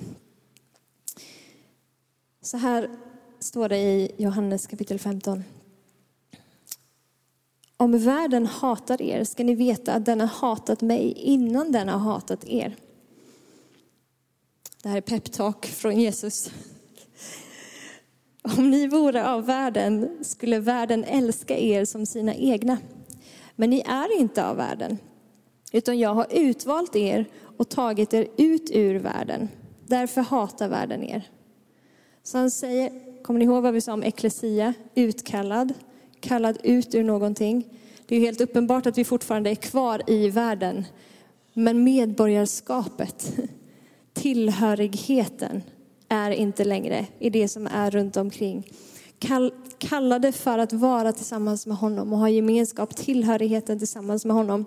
Så 2.42 2.56
här 2.56 2.90
står 3.38 3.68
det 3.68 3.78
i 3.78 4.12
Johannes 4.16 4.66
kapitel 4.66 4.98
15. 4.98 5.44
Om 7.76 7.98
världen 7.98 8.46
hatar 8.46 9.02
er 9.02 9.24
ska 9.24 9.44
ni 9.44 9.54
veta 9.54 9.92
att 9.92 10.04
den 10.04 10.20
har 10.20 10.26
hatat 10.26 10.80
mig 10.80 11.12
innan 11.12 11.72
den 11.72 11.88
har 11.88 11.98
hatat 11.98 12.44
er. 12.44 12.76
Det 14.82 14.88
här 14.88 14.96
är 14.96 15.00
peptalk 15.00 15.66
från 15.66 16.00
Jesus. 16.00 16.50
Om 18.42 18.70
ni 18.70 18.86
vore 18.86 19.28
av 19.28 19.46
världen 19.46 20.18
skulle 20.20 20.58
världen 20.58 21.04
älska 21.04 21.58
er 21.58 21.84
som 21.84 22.06
sina 22.06 22.34
egna. 22.34 22.78
Men 23.56 23.70
ni 23.70 23.80
är 23.80 24.20
inte 24.20 24.46
av 24.46 24.56
världen, 24.56 24.98
utan 25.72 25.98
jag 25.98 26.14
har 26.14 26.26
utvalt 26.30 26.96
er 26.96 27.26
och 27.56 27.68
tagit 27.68 28.14
er 28.14 28.28
ut 28.36 28.70
ur 28.70 28.94
världen. 28.94 29.48
Därför 29.86 30.20
hatar 30.20 30.68
världen 30.68 31.04
er. 31.04 31.30
Så 32.22 32.38
han 32.38 32.50
säger, 32.50 32.92
kommer 33.22 33.38
ni 33.38 33.44
ihåg 33.44 33.62
vad 33.62 33.74
vi 33.74 33.80
sa 33.80 33.92
om 33.92 34.02
eklesia? 34.02 34.74
Utkallad, 34.94 35.74
kallad 36.20 36.58
ut 36.62 36.94
ur 36.94 37.04
någonting. 37.04 37.68
Det 38.06 38.16
är 38.16 38.20
helt 38.20 38.40
uppenbart 38.40 38.86
att 38.86 38.98
vi 38.98 39.04
fortfarande 39.04 39.50
är 39.50 39.54
kvar 39.54 40.02
i 40.06 40.30
världen. 40.30 40.84
Men 41.54 41.84
medborgarskapet, 41.84 43.32
tillhörigheten, 44.22 45.62
är 46.08 46.30
inte 46.30 46.64
längre 46.64 47.06
i 47.18 47.30
det 47.30 47.48
som 47.48 47.66
är 47.66 47.90
runt 47.90 48.16
omkring. 48.16 48.70
Kall, 49.18 49.52
kallade 49.78 50.32
för 50.32 50.58
att 50.58 50.72
vara 50.72 51.12
tillsammans 51.12 51.66
med 51.66 51.76
honom 51.76 52.12
och 52.12 52.18
ha 52.18 52.28
gemenskap, 52.28 52.96
tillhörigheten 52.96 53.78
tillsammans 53.78 54.24
med 54.24 54.36
honom. 54.36 54.64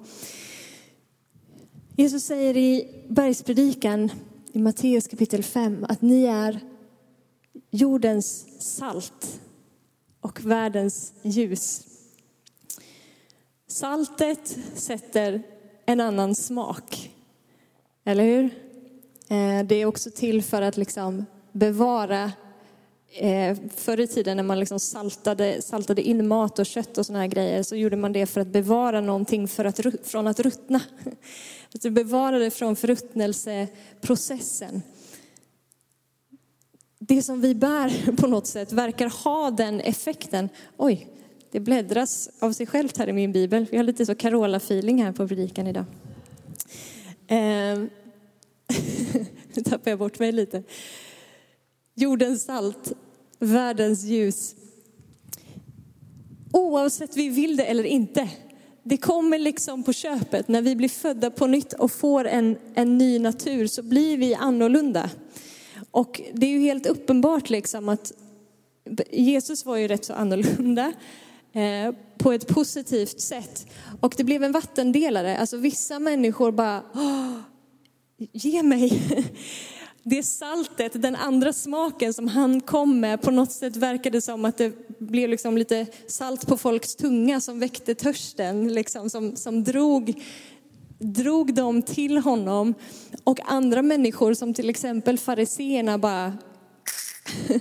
Jesus 1.95 2.23
säger 2.23 2.57
i 2.57 2.87
bergspredikan 3.07 4.11
i 4.51 4.59
Matteus 4.59 5.07
kapitel 5.07 5.43
5 5.43 5.85
att 5.89 6.01
ni 6.01 6.23
är 6.23 6.59
jordens 7.71 8.45
salt 8.59 9.41
och 10.21 10.45
världens 10.45 11.13
ljus. 11.21 11.87
Saltet 13.67 14.57
sätter 14.75 15.43
en 15.85 15.99
annan 15.99 16.35
smak, 16.35 17.11
eller 18.03 18.23
hur? 18.23 18.70
Eh, 19.31 19.63
det 19.63 19.75
är 19.75 19.85
också 19.85 20.11
till 20.11 20.43
för 20.43 20.61
att 20.61 20.77
liksom 20.77 21.25
bevara 21.51 22.31
eh, 23.13 23.57
förr 23.75 23.99
i 23.99 24.07
tiden 24.07 24.37
när 24.37 24.43
man 24.43 24.59
liksom 24.59 24.79
saltade, 24.79 25.61
saltade 25.61 26.01
in 26.01 26.27
mat 26.27 26.59
och 26.59 26.65
kött 26.65 26.97
och 26.97 27.05
såna 27.05 27.19
här 27.19 27.27
grejer 27.27 27.63
så 27.63 27.75
gjorde 27.75 27.95
man 27.95 28.13
det 28.13 28.25
för 28.25 28.41
att 28.41 28.47
bevara 28.47 29.01
någonting 29.01 29.47
för 29.47 29.65
att, 29.65 29.79
från 30.03 30.27
att 30.27 30.39
ruttna. 30.39 30.81
Att 31.75 31.93
bevara 31.93 32.39
det 32.39 32.51
från 32.51 32.75
förruttnelseprocessen. 32.75 34.81
Det 36.99 37.21
som 37.21 37.41
vi 37.41 37.55
bär 37.55 38.11
på 38.17 38.27
något 38.27 38.47
sätt 38.47 38.71
verkar 38.71 39.23
ha 39.23 39.51
den 39.51 39.81
effekten. 39.81 40.49
Oj, 40.77 41.07
det 41.51 41.59
bläddras 41.59 42.29
av 42.39 42.51
sig 42.51 42.67
självt 42.67 42.97
här 42.97 43.09
i 43.09 43.13
min 43.13 43.31
bibel. 43.31 43.65
Vi 43.71 43.77
har 43.77 43.83
lite 43.83 44.05
så 44.05 44.15
Carola-feeling 44.15 45.03
här 45.03 45.11
på 45.11 45.27
predikan 45.27 45.67
idag. 45.67 45.85
Eh, 47.27 47.79
nu 49.53 49.63
tappar 49.63 49.91
jag 49.91 49.99
bort 49.99 50.19
mig 50.19 50.31
lite. 50.31 50.63
Jordens 51.95 52.43
salt, 52.43 52.93
världens 53.39 54.03
ljus. 54.03 54.55
Oavsett 56.53 57.17
vi 57.17 57.29
vill 57.29 57.57
det 57.57 57.65
eller 57.65 57.83
inte. 57.83 58.29
Det 58.83 58.97
kommer 58.97 59.39
liksom 59.39 59.83
på 59.83 59.93
köpet. 59.93 60.47
När 60.47 60.61
vi 60.61 60.75
blir 60.75 60.89
födda 60.89 61.31
på 61.31 61.47
nytt 61.47 61.73
och 61.73 61.91
får 61.91 62.25
en, 62.25 62.57
en 62.75 62.97
ny 62.97 63.19
natur 63.19 63.67
så 63.67 63.83
blir 63.83 64.17
vi 64.17 64.35
annorlunda. 64.35 65.09
Och 65.91 66.21
det 66.33 66.45
är 66.45 66.49
ju 66.49 66.59
helt 66.59 66.85
uppenbart 66.85 67.49
liksom 67.49 67.89
att 67.89 68.13
Jesus 69.11 69.65
var 69.65 69.77
ju 69.77 69.87
rätt 69.87 70.05
så 70.05 70.13
annorlunda 70.13 70.93
eh, 71.53 71.95
på 72.17 72.31
ett 72.31 72.47
positivt 72.47 73.19
sätt. 73.19 73.67
Och 73.99 74.13
det 74.17 74.23
blev 74.23 74.43
en 74.43 74.51
vattendelare. 74.51 75.37
Alltså 75.37 75.57
vissa 75.57 75.99
människor 75.99 76.51
bara, 76.51 76.81
ge 78.31 78.63
mig. 78.63 79.01
det 80.03 80.23
saltet, 80.23 81.01
den 81.01 81.15
andra 81.15 81.53
smaken 81.53 82.13
som 82.13 82.27
han 82.27 82.61
kom 82.61 82.99
med, 82.99 83.21
på 83.21 83.31
något 83.31 83.51
sätt 83.51 83.75
verkade 83.75 84.21
som 84.21 84.45
att 84.45 84.57
det 84.57 84.99
blev 84.99 85.29
liksom 85.29 85.57
lite 85.57 85.87
salt 86.07 86.47
på 86.47 86.57
folks 86.57 86.95
tunga 86.95 87.41
som 87.41 87.59
väckte 87.59 87.95
törsten, 87.95 88.73
liksom, 88.73 89.09
som, 89.09 89.35
som 89.35 89.63
drog, 89.63 90.23
drog 90.99 91.53
dem 91.53 91.81
till 91.81 92.17
honom. 92.17 92.73
Och 93.23 93.39
andra 93.45 93.81
människor 93.81 94.33
som 94.33 94.53
till 94.53 94.69
exempel 94.69 95.17
fariseerna 95.17 95.97
bara 95.97 96.37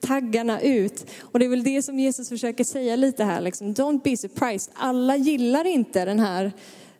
taggarna 0.00 0.60
ut. 0.60 1.06
Och 1.20 1.38
det 1.38 1.44
är 1.44 1.48
väl 1.48 1.64
det 1.64 1.82
som 1.82 1.98
Jesus 1.98 2.28
försöker 2.28 2.64
säga 2.64 2.96
lite 2.96 3.24
här, 3.24 3.40
liksom, 3.40 3.74
don't 3.74 4.02
be 4.02 4.16
surprised. 4.16 4.72
Alla 4.76 5.16
gillar 5.16 5.64
inte 5.64 6.04
den 6.04 6.20
här 6.20 6.52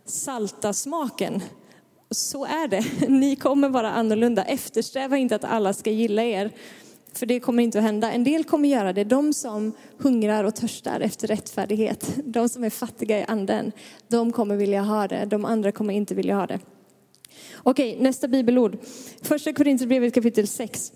salta 0.04 0.72
smaken. 0.72 1.42
Så 2.10 2.44
är 2.44 2.68
det. 2.68 2.84
Ni 3.08 3.36
kommer 3.36 3.68
vara 3.68 3.90
annorlunda. 3.90 4.44
Eftersträva 4.44 5.16
inte 5.16 5.34
att 5.34 5.44
alla 5.44 5.72
ska 5.72 5.90
gilla 5.90 6.24
er. 6.24 6.50
För 7.12 7.26
det 7.26 7.40
kommer 7.40 7.62
inte 7.62 7.78
att 7.78 7.84
hända. 7.84 8.12
En 8.12 8.24
del 8.24 8.44
kommer 8.44 8.68
göra 8.68 8.92
det. 8.92 9.04
De 9.04 9.32
som 9.32 9.72
hungrar 9.98 10.44
och 10.44 10.54
törstar 10.54 11.00
efter 11.00 11.28
rättfärdighet. 11.28 12.16
De 12.24 12.48
som 12.48 12.64
är 12.64 12.70
fattiga 12.70 13.18
i 13.18 13.24
anden. 13.28 13.72
De 14.08 14.32
kommer 14.32 14.56
vilja 14.56 14.82
ha 14.82 15.08
det. 15.08 15.24
De 15.24 15.44
andra 15.44 15.72
kommer 15.72 15.94
inte 15.94 16.14
vilja 16.14 16.34
ha 16.34 16.46
det. 16.46 16.60
Okej, 17.54 17.96
nästa 18.00 18.28
bibelord. 18.28 18.78
Första 19.22 19.52
Korinthierbrevet 19.52 20.14
kapitel 20.14 20.46
6. 20.46 20.92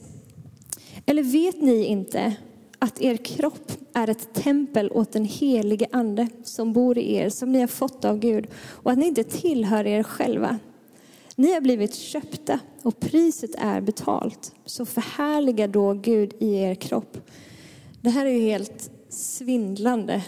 Eller 1.06 1.22
vet 1.22 1.62
ni 1.62 1.84
inte 1.84 2.36
att 2.78 3.02
er 3.02 3.16
kropp 3.16 3.72
är 3.94 4.10
ett 4.10 4.34
tempel 4.34 4.90
åt 4.92 5.12
den 5.12 5.24
helige 5.24 5.86
ande 5.92 6.28
som 6.44 6.72
bor 6.72 6.98
i 6.98 7.14
er, 7.14 7.28
som 7.28 7.52
ni 7.52 7.60
har 7.60 7.66
fått 7.66 8.04
av 8.04 8.18
Gud 8.18 8.46
och 8.54 8.92
att 8.92 8.98
ni 8.98 9.06
inte 9.06 9.24
tillhör 9.24 9.86
er 9.86 10.02
själva. 10.02 10.58
Ni 11.40 11.52
har 11.52 11.60
blivit 11.60 11.94
köpta 11.94 12.60
och 12.82 13.00
priset 13.00 13.50
är 13.58 13.80
betalt. 13.80 14.54
Så 14.64 14.86
förhärliga 14.86 15.66
då 15.66 15.92
Gud 15.92 16.34
i 16.40 16.54
er 16.54 16.74
kropp. 16.74 17.30
Det 18.00 18.10
här 18.10 18.26
är 18.26 18.30
ju 18.30 18.40
helt 18.40 18.90
svindlande. 19.08 20.24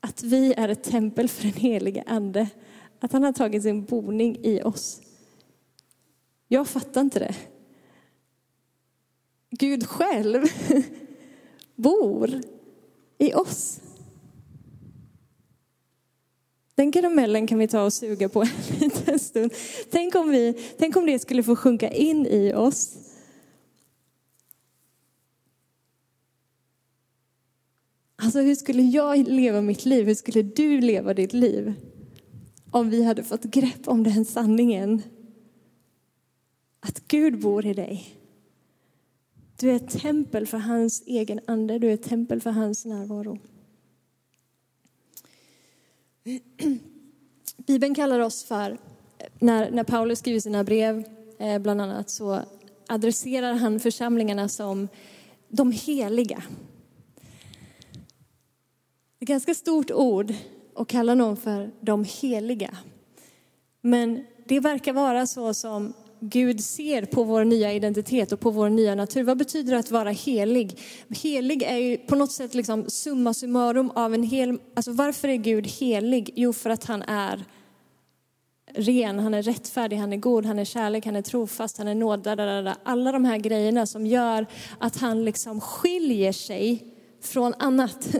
Att 0.00 0.22
vi 0.22 0.52
är 0.52 0.68
ett 0.68 0.82
tempel 0.84 1.28
för 1.28 1.42
den 1.42 1.52
helige 1.52 2.04
Ande. 2.06 2.48
Att 3.00 3.12
han 3.12 3.22
har 3.22 3.32
tagit 3.32 3.62
sin 3.62 3.84
boning 3.84 4.36
i 4.42 4.62
oss. 4.62 5.00
Jag 6.48 6.68
fattar 6.68 7.00
inte 7.00 7.18
det. 7.18 7.34
Gud 9.50 9.86
själv 9.86 10.44
bor 11.74 12.40
i 13.18 13.34
oss. 13.34 13.80
Den 16.76 16.92
karamellen 16.92 17.46
kan 17.46 17.58
vi 17.58 17.68
ta 17.68 17.82
och 17.82 17.92
suga 17.92 18.28
på 18.28 18.42
en 18.42 18.48
liten 18.80 19.18
stund. 19.18 19.52
Tänk 19.90 20.14
om, 20.14 20.30
vi, 20.30 20.54
tänk 20.78 20.96
om 20.96 21.06
det 21.06 21.18
skulle 21.18 21.42
få 21.42 21.56
sjunka 21.56 21.90
in 21.90 22.26
i 22.26 22.52
oss. 22.54 22.96
Alltså 28.16 28.40
hur 28.40 28.54
skulle 28.54 28.82
jag 28.82 29.28
leva 29.28 29.60
mitt 29.60 29.84
liv? 29.84 30.06
Hur 30.06 30.14
skulle 30.14 30.42
du 30.42 30.80
leva 30.80 31.14
ditt 31.14 31.32
liv? 31.32 31.74
Om 32.70 32.90
vi 32.90 33.04
hade 33.04 33.24
fått 33.24 33.42
grepp 33.42 33.88
om 33.88 34.04
den 34.04 34.24
sanningen. 34.24 35.02
Att 36.80 37.08
Gud 37.08 37.40
bor 37.40 37.66
i 37.66 37.74
dig. 37.74 38.18
Du 39.58 39.70
är 39.70 39.76
ett 39.76 40.00
tempel 40.00 40.46
för 40.46 40.58
hans 40.58 41.02
egen 41.06 41.40
ande, 41.46 41.78
du 41.78 41.88
är 41.88 41.94
ett 41.94 42.02
tempel 42.02 42.40
för 42.40 42.50
hans 42.50 42.84
närvaro. 42.84 43.38
Bibeln 47.56 47.94
kallar 47.94 48.20
oss 48.20 48.44
för, 48.44 48.78
när, 49.38 49.70
när 49.70 49.84
Paulus 49.84 50.18
skriver 50.18 50.40
sina 50.40 50.64
brev 50.64 51.04
eh, 51.38 51.58
bland 51.58 51.80
annat, 51.80 52.10
så 52.10 52.40
adresserar 52.86 53.52
han 53.52 53.80
församlingarna 53.80 54.48
som 54.48 54.88
de 55.48 55.72
heliga. 55.72 56.42
Det 59.18 59.22
är 59.22 59.24
ett 59.24 59.28
ganska 59.28 59.54
stort 59.54 59.90
ord 59.90 60.34
att 60.74 60.88
kalla 60.88 61.14
någon 61.14 61.36
för 61.36 61.70
de 61.80 62.04
heliga. 62.04 62.76
Men 63.80 64.26
det 64.44 64.60
verkar 64.60 64.92
vara 64.92 65.26
så 65.26 65.54
som 65.54 65.92
Gud 66.20 66.64
ser 66.64 67.04
på 67.04 67.24
vår 67.24 67.44
nya 67.44 67.72
identitet 67.72 68.32
och 68.32 68.40
på 68.40 68.50
vår 68.50 68.68
nya 68.68 68.94
natur. 68.94 69.22
Vad 69.22 69.38
betyder 69.38 69.72
det 69.72 69.78
att 69.78 69.90
vara 69.90 70.10
helig? 70.10 70.78
Helig 71.08 71.62
är 71.62 71.76
ju 71.76 71.96
på 71.96 72.16
något 72.16 72.32
sätt 72.32 72.54
liksom 72.54 72.84
summa 72.88 73.34
summarum 73.34 73.90
av 73.90 74.14
en 74.14 74.22
hel... 74.22 74.58
Alltså 74.74 74.92
varför 74.92 75.28
är 75.28 75.36
Gud 75.36 75.66
helig? 75.66 76.30
Jo, 76.34 76.52
för 76.52 76.70
att 76.70 76.84
han 76.84 77.02
är 77.02 77.44
ren, 78.74 79.18
han 79.18 79.34
är 79.34 79.42
rättfärdig, 79.42 79.96
han 79.96 80.12
är 80.12 80.16
god, 80.16 80.46
han 80.46 80.58
är 80.58 80.64
kärlek, 80.64 81.06
han 81.06 81.16
är 81.16 81.22
trofast, 81.22 81.78
han 81.78 81.88
är 81.88 81.94
nåd. 81.94 82.26
Alla 82.82 83.12
de 83.12 83.24
här 83.24 83.38
grejerna 83.38 83.86
som 83.86 84.06
gör 84.06 84.46
att 84.78 84.96
han 84.96 85.24
liksom 85.24 85.60
skiljer 85.60 86.32
sig 86.32 86.84
från 87.22 87.54
annat. 87.58 88.08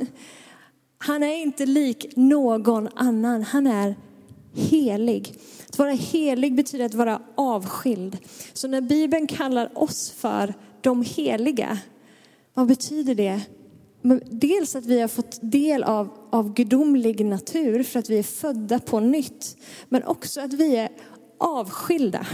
Han 0.99 1.23
är 1.23 1.43
inte 1.43 1.67
lik 1.67 2.17
någon 2.17 2.89
annan, 2.95 3.43
han 3.43 3.67
är 3.67 3.97
helig. 4.55 5.35
Att 5.77 5.81
vara 5.81 5.93
helig 5.93 6.55
betyder 6.55 6.85
att 6.85 6.95
vara 6.95 7.23
avskild. 7.35 8.19
Så 8.53 8.69
när 8.69 8.81
Bibeln 8.81 9.27
kallar 9.27 9.79
oss 9.79 10.11
för 10.11 10.55
de 10.81 11.03
heliga, 11.03 11.79
vad 12.55 12.67
betyder 12.67 13.15
det? 13.15 13.41
Dels 14.31 14.77
att 14.77 14.87
vi 14.87 15.01
har 15.01 15.09
fått 15.09 15.39
del 15.43 15.83
av, 15.83 16.09
av 16.31 16.55
gudomlig 16.55 17.25
natur 17.25 17.83
för 17.83 17.99
att 17.99 18.11
vi 18.11 18.19
är 18.19 18.23
födda 18.23 18.79
på 18.79 19.01
nytt. 19.01 19.57
Men 19.89 20.05
också 20.05 20.41
att 20.41 20.53
vi 20.53 20.77
är 20.77 20.89
avskilda, 21.39 22.27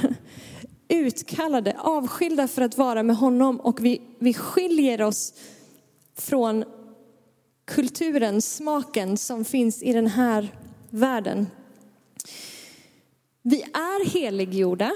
utkallade, 0.88 1.76
avskilda 1.78 2.48
för 2.48 2.62
att 2.62 2.78
vara 2.78 3.02
med 3.02 3.16
honom. 3.16 3.60
Och 3.60 3.84
vi, 3.84 4.00
vi 4.18 4.34
skiljer 4.34 5.02
oss 5.02 5.34
från 6.18 6.64
kulturen, 7.64 8.42
smaken 8.42 9.16
som 9.16 9.44
finns 9.44 9.82
i 9.82 9.92
den 9.92 10.06
här 10.06 10.48
världen. 10.90 11.46
Vi 13.44 13.62
är 13.62 14.10
heliggjorda, 14.10 14.92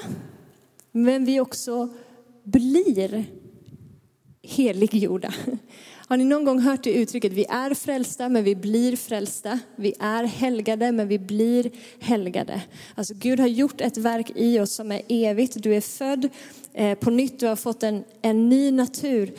men 0.93 1.25
vi 1.25 1.41
också 1.41 1.89
blir 2.45 3.25
heliggjorda. 4.43 5.35
Har 6.09 6.17
ni 6.17 6.25
någon 6.25 6.45
gång 6.45 6.61
hört 6.61 6.85
det 6.85 6.93
uttrycket, 6.93 7.33
vi 7.33 7.45
är 7.45 7.75
frälsta 7.75 8.29
men 8.29 8.45
vi 8.45 8.57
blir 8.57 8.97
frälsta. 8.97 9.59
Vi 9.77 9.95
är 10.01 10.25
helgade 10.25 10.93
men 10.93 11.09
vi 11.09 11.19
blir 11.19 11.71
helgade. 12.01 12.63
Alltså 12.95 13.15
Gud 13.15 13.41
har 13.41 13.47
gjort 13.47 13.81
ett 13.81 13.97
verk 13.97 14.31
i 14.35 14.61
oss 14.61 14.73
som 14.73 14.93
är 14.93 15.03
evigt. 15.09 15.63
Du 15.63 15.75
är 15.75 15.81
född 15.81 16.29
eh, 16.73 16.99
på 16.99 17.11
nytt, 17.11 17.41
du 17.41 17.47
har 17.47 17.57
fått 17.57 17.83
en, 17.83 18.05
en 18.23 18.49
ny 18.49 18.71
natur. 18.71 19.33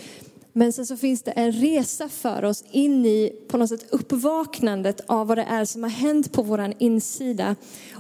Men 0.57 0.73
sen 0.73 0.85
så 0.85 0.97
finns 0.97 1.23
det 1.23 1.31
en 1.31 1.51
resa 1.51 2.09
för 2.09 2.45
oss 2.45 2.63
in 2.71 3.05
i 3.05 3.31
på 3.47 3.57
något 3.57 3.69
sätt 3.69 3.85
uppvaknandet 3.89 5.01
av 5.07 5.27
vad 5.27 5.37
det 5.37 5.43
är 5.43 5.65
som 5.65 5.83
har 5.83 5.89
hänt 5.89 6.31
på 6.31 6.41
vår 6.41 6.73
insida. 6.79 7.55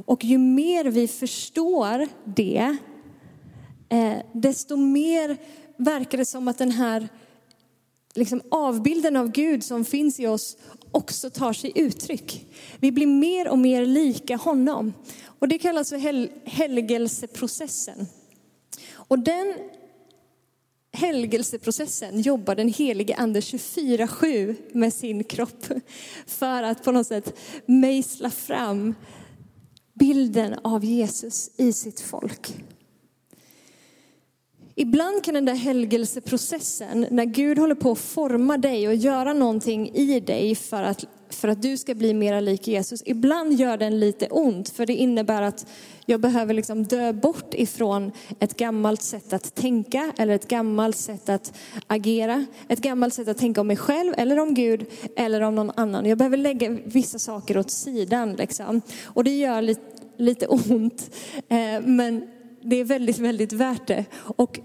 Och 0.05 0.23
ju 0.23 0.37
mer 0.37 0.85
vi 0.85 1.07
förstår 1.07 2.07
det, 2.23 2.77
eh, 3.89 4.17
desto 4.33 4.75
mer 4.75 5.37
verkar 5.77 6.17
det 6.17 6.25
som 6.25 6.47
att 6.47 6.57
den 6.57 6.71
här 6.71 7.09
liksom 8.13 8.41
avbilden 8.51 9.15
av 9.15 9.31
Gud 9.31 9.63
som 9.63 9.85
finns 9.85 10.19
i 10.19 10.27
oss 10.27 10.57
också 10.91 11.29
tar 11.29 11.53
sig 11.53 11.71
uttryck. 11.75 12.53
Vi 12.79 12.91
blir 12.91 13.07
mer 13.07 13.47
och 13.47 13.59
mer 13.59 13.85
lika 13.85 14.35
honom. 14.35 14.93
Och 15.39 15.47
det 15.47 15.57
kallas 15.57 15.89
för 15.89 15.97
hel 15.97 16.29
helgelseprocessen. 16.45 18.07
Och 18.93 19.19
den 19.19 19.53
helgelseprocessen 20.97 22.21
jobbar 22.21 22.55
den 22.55 22.69
helige 22.69 23.15
ande 23.15 23.39
24-7 23.39 24.55
med 24.71 24.93
sin 24.93 25.23
kropp 25.23 25.65
för 26.25 26.63
att 26.63 26.83
på 26.83 26.91
något 26.91 27.07
sätt 27.07 27.39
mejsla 27.65 28.29
fram 28.29 28.95
bilden 29.93 30.53
av 30.63 30.85
Jesus 30.85 31.51
i 31.57 31.73
sitt 31.73 31.99
folk. 31.99 32.55
Ibland 34.75 35.23
kan 35.23 35.33
den 35.33 35.45
där 35.45 35.55
helgelseprocessen, 35.55 37.05
när 37.11 37.25
Gud 37.25 37.57
håller 37.57 37.75
på 37.75 37.91
att 37.91 37.99
forma 37.99 38.57
dig 38.57 38.87
och 38.87 38.95
göra 38.95 39.33
någonting 39.33 39.89
i 39.95 40.19
dig 40.19 40.55
för 40.55 40.83
att, 40.83 41.05
för 41.29 41.47
att 41.47 41.61
du 41.61 41.77
ska 41.77 41.95
bli 41.95 42.13
mera 42.13 42.39
lik 42.39 42.67
Jesus, 42.67 43.03
ibland 43.05 43.53
gör 43.53 43.77
den 43.77 43.99
lite 43.99 44.27
ont 44.27 44.69
för 44.69 44.85
det 44.85 44.93
innebär 44.93 45.41
att 45.41 45.65
jag 46.05 46.21
behöver 46.21 46.53
liksom 46.53 46.83
dö 46.83 47.13
bort 47.13 47.53
ifrån 47.53 48.11
ett 48.39 48.57
gammalt 48.57 49.01
sätt 49.01 49.33
att 49.33 49.55
tänka 49.55 50.11
eller 50.17 50.33
ett 50.33 50.47
gammalt 50.47 50.95
sätt 50.95 51.29
att 51.29 51.53
agera. 51.87 52.45
Ett 52.67 52.81
gammalt 52.81 53.13
sätt 53.13 53.27
att 53.27 53.37
tänka 53.37 53.61
om 53.61 53.67
mig 53.67 53.77
själv 53.77 54.13
eller 54.17 54.39
om 54.39 54.53
Gud 54.53 54.85
eller 55.15 55.41
om 55.41 55.55
någon 55.55 55.71
annan. 55.75 56.05
Jag 56.05 56.17
behöver 56.17 56.37
lägga 56.37 56.69
vissa 56.69 57.19
saker 57.19 57.57
åt 57.57 57.71
sidan. 57.71 58.33
Liksom. 58.33 58.81
Och 59.05 59.23
det 59.23 59.37
gör 59.37 59.61
lite, 59.61 59.81
lite 60.17 60.47
ont. 60.47 61.11
Eh, 61.49 61.81
men 61.81 62.27
det 62.61 62.75
är 62.75 62.83
väldigt, 62.83 63.19
väldigt 63.19 63.53
värt 63.53 63.87
det. 63.87 64.05
Och 64.15 64.59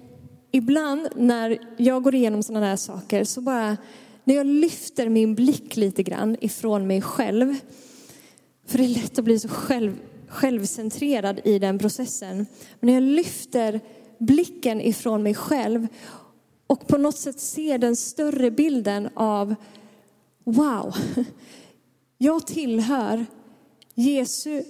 ibland 0.52 1.08
när 1.16 1.58
jag 1.76 2.02
går 2.02 2.14
igenom 2.14 2.42
sådana 2.42 2.66
här 2.66 2.76
saker 2.76 3.24
så 3.24 3.40
bara, 3.40 3.76
när 4.24 4.34
jag 4.34 4.46
lyfter 4.46 5.08
min 5.08 5.34
blick 5.34 5.76
lite 5.76 6.02
grann 6.02 6.36
ifrån 6.40 6.86
mig 6.86 7.02
själv, 7.02 7.54
för 8.66 8.78
det 8.78 8.84
är 8.84 8.88
lätt 8.88 9.18
att 9.18 9.24
bli 9.24 9.38
så 9.38 9.48
själv, 9.48 9.98
självcentrerad 10.28 11.40
i 11.44 11.58
den 11.58 11.78
processen. 11.78 12.36
Men 12.80 12.86
när 12.86 12.92
jag 12.94 13.02
lyfter 13.02 13.80
blicken 14.18 14.80
ifrån 14.80 15.22
mig 15.22 15.34
själv 15.34 15.86
och 16.66 16.86
på 16.86 16.98
något 16.98 17.18
sätt 17.18 17.40
ser 17.40 17.78
den 17.78 17.96
större 17.96 18.50
bilden 18.50 19.08
av, 19.14 19.54
wow, 20.44 20.94
jag 22.18 22.46
tillhör 22.46 23.26
Jesu 23.94 24.62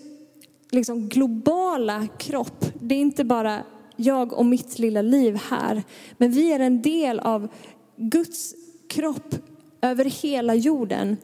liksom 0.70 1.08
globala 1.08 2.08
kropp. 2.18 2.64
Det 2.80 2.94
är 2.94 3.00
inte 3.00 3.24
bara 3.24 3.62
jag 3.96 4.32
och 4.32 4.46
mitt 4.46 4.78
lilla 4.78 5.02
liv 5.02 5.36
här. 5.36 5.82
Men 6.18 6.32
vi 6.32 6.52
är 6.52 6.60
en 6.60 6.82
del 6.82 7.20
av 7.20 7.48
Guds 7.96 8.54
kropp 8.92 9.34
över 9.82 10.04
hela 10.04 10.54
jorden. 10.54 11.16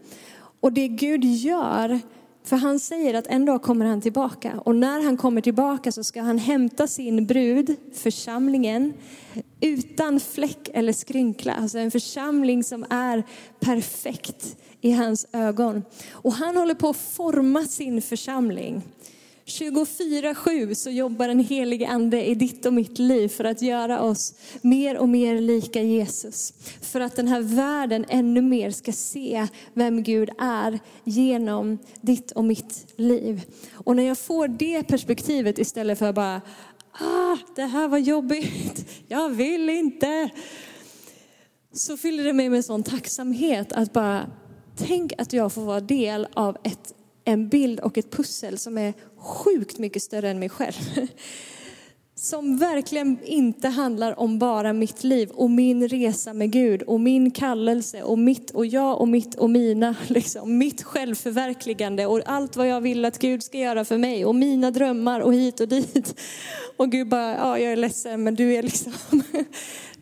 Och 0.60 0.72
det 0.72 0.88
Gud 0.88 1.24
gör, 1.24 2.00
för 2.44 2.56
han 2.56 2.78
säger 2.78 3.14
att 3.14 3.26
en 3.26 3.44
dag 3.44 3.62
kommer 3.62 3.86
han 3.86 4.00
tillbaka. 4.00 4.60
Och 4.64 4.76
när 4.76 5.04
han 5.04 5.16
kommer 5.16 5.40
tillbaka 5.40 5.92
så 5.92 6.04
ska 6.04 6.22
han 6.22 6.38
hämta 6.38 6.86
sin 6.86 7.26
brud, 7.26 7.76
församlingen, 7.94 8.92
utan 9.60 10.20
fläck 10.20 10.70
eller 10.74 10.92
skrynkla. 10.92 11.54
Alltså 11.54 11.78
en 11.78 11.90
församling 11.90 12.64
som 12.64 12.86
är 12.90 13.22
perfekt 13.60 14.56
i 14.80 14.92
hans 14.92 15.26
ögon. 15.32 15.82
Och 16.12 16.32
han 16.32 16.56
håller 16.56 16.74
på 16.74 16.88
att 16.88 16.96
forma 16.96 17.64
sin 17.64 18.02
församling. 18.02 18.82
24-7 19.48 20.74
så 20.74 20.90
jobbar 20.90 21.28
den 21.28 21.44
helige 21.44 21.88
ande 21.88 22.26
i 22.26 22.34
ditt 22.34 22.66
och 22.66 22.72
mitt 22.72 22.98
liv 22.98 23.28
för 23.28 23.44
att 23.44 23.62
göra 23.62 24.02
oss 24.02 24.34
mer 24.62 24.98
och 24.98 25.08
mer 25.08 25.40
lika 25.40 25.82
Jesus. 25.82 26.52
För 26.80 27.00
att 27.00 27.16
den 27.16 27.28
här 27.28 27.40
världen 27.40 28.04
ännu 28.08 28.42
mer 28.42 28.70
ska 28.70 28.92
se 28.92 29.46
vem 29.74 30.02
Gud 30.02 30.30
är 30.38 30.78
genom 31.04 31.78
ditt 32.00 32.30
och 32.30 32.44
mitt 32.44 32.92
liv. 32.96 33.42
Och 33.74 33.96
när 33.96 34.02
jag 34.02 34.18
får 34.18 34.48
det 34.48 34.82
perspektivet 34.82 35.58
istället 35.58 35.98
för 35.98 36.12
bara, 36.12 36.40
ah, 36.92 37.36
det 37.56 37.64
här 37.64 37.88
var 37.88 37.98
jobbigt, 37.98 38.88
jag 39.08 39.28
vill 39.28 39.68
inte. 39.68 40.30
Så 41.72 41.96
fyller 41.96 42.24
det 42.24 42.32
mig 42.32 42.48
med 42.48 42.64
sån 42.64 42.82
tacksamhet 42.82 43.72
att 43.72 43.92
bara, 43.92 44.30
tänk 44.76 45.12
att 45.18 45.32
jag 45.32 45.52
får 45.52 45.62
vara 45.62 45.80
del 45.80 46.26
av 46.34 46.56
ett 46.64 46.94
en 47.28 47.48
bild 47.48 47.80
och 47.80 47.98
ett 47.98 48.10
pussel 48.10 48.58
som 48.58 48.78
är 48.78 48.94
sjukt 49.16 49.78
mycket 49.78 50.02
större 50.02 50.30
än 50.30 50.38
mig 50.38 50.48
själv. 50.48 50.74
Som 52.14 52.58
verkligen 52.58 53.18
inte 53.24 53.68
handlar 53.68 54.18
om 54.18 54.38
bara 54.38 54.72
mitt 54.72 55.04
liv 55.04 55.30
och 55.30 55.50
min 55.50 55.88
resa 55.88 56.32
med 56.32 56.50
Gud 56.50 56.82
och 56.82 57.00
min 57.00 57.30
kallelse 57.30 58.02
och 58.02 58.18
mitt 58.18 58.50
och 58.50 58.66
jag 58.66 59.00
och 59.00 59.08
mitt 59.08 59.34
och 59.34 59.50
mina, 59.50 59.96
liksom, 60.06 60.58
mitt 60.58 60.82
självförverkligande 60.82 62.06
och 62.06 62.20
allt 62.26 62.56
vad 62.56 62.68
jag 62.68 62.80
vill 62.80 63.04
att 63.04 63.18
Gud 63.18 63.42
ska 63.42 63.58
göra 63.58 63.84
för 63.84 63.98
mig 63.98 64.24
och 64.24 64.34
mina 64.34 64.70
drömmar 64.70 65.20
och 65.20 65.34
hit 65.34 65.60
och 65.60 65.68
dit. 65.68 66.20
Och 66.76 66.90
Gud 66.90 67.08
bara, 67.08 67.34
ja 67.34 67.58
jag 67.58 67.72
är 67.72 67.76
ledsen 67.76 68.24
men 68.24 68.34
du 68.34 68.54
är 68.54 68.62
liksom 68.62 68.92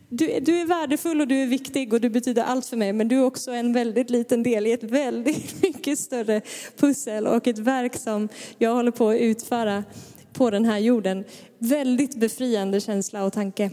du, 0.09 0.40
du, 0.40 0.61
är 0.61 0.66
värdefull 0.66 1.21
och 1.21 1.29
du 1.29 1.42
är 1.42 1.47
viktig 1.47 1.92
och 1.92 2.01
du 2.01 2.11
betyder 2.11 2.42
allt 2.42 2.66
för 2.66 2.77
mig, 2.77 2.92
men 2.92 3.09
du 3.09 3.16
är 3.16 3.25
också 3.25 3.51
en 3.51 3.73
väldigt 3.73 4.11
liten 4.11 4.42
del 4.42 4.66
i 4.66 4.73
ett 4.73 4.83
väldigt 4.83 5.62
mycket 5.62 5.99
större 5.99 6.40
pussel 6.77 7.27
och 7.27 7.47
ett 7.47 7.59
verk 7.59 7.97
som 7.97 8.29
jag 8.59 8.75
håller 8.75 8.90
på 8.90 9.09
att 9.09 9.21
utföra 9.21 9.85
på 10.33 10.51
den 10.51 10.64
här 10.64 10.79
jorden. 10.79 11.25
Väldigt 11.59 12.16
befriande 12.16 12.81
känsla 12.81 13.25
och 13.25 13.33
tanke. 13.33 13.71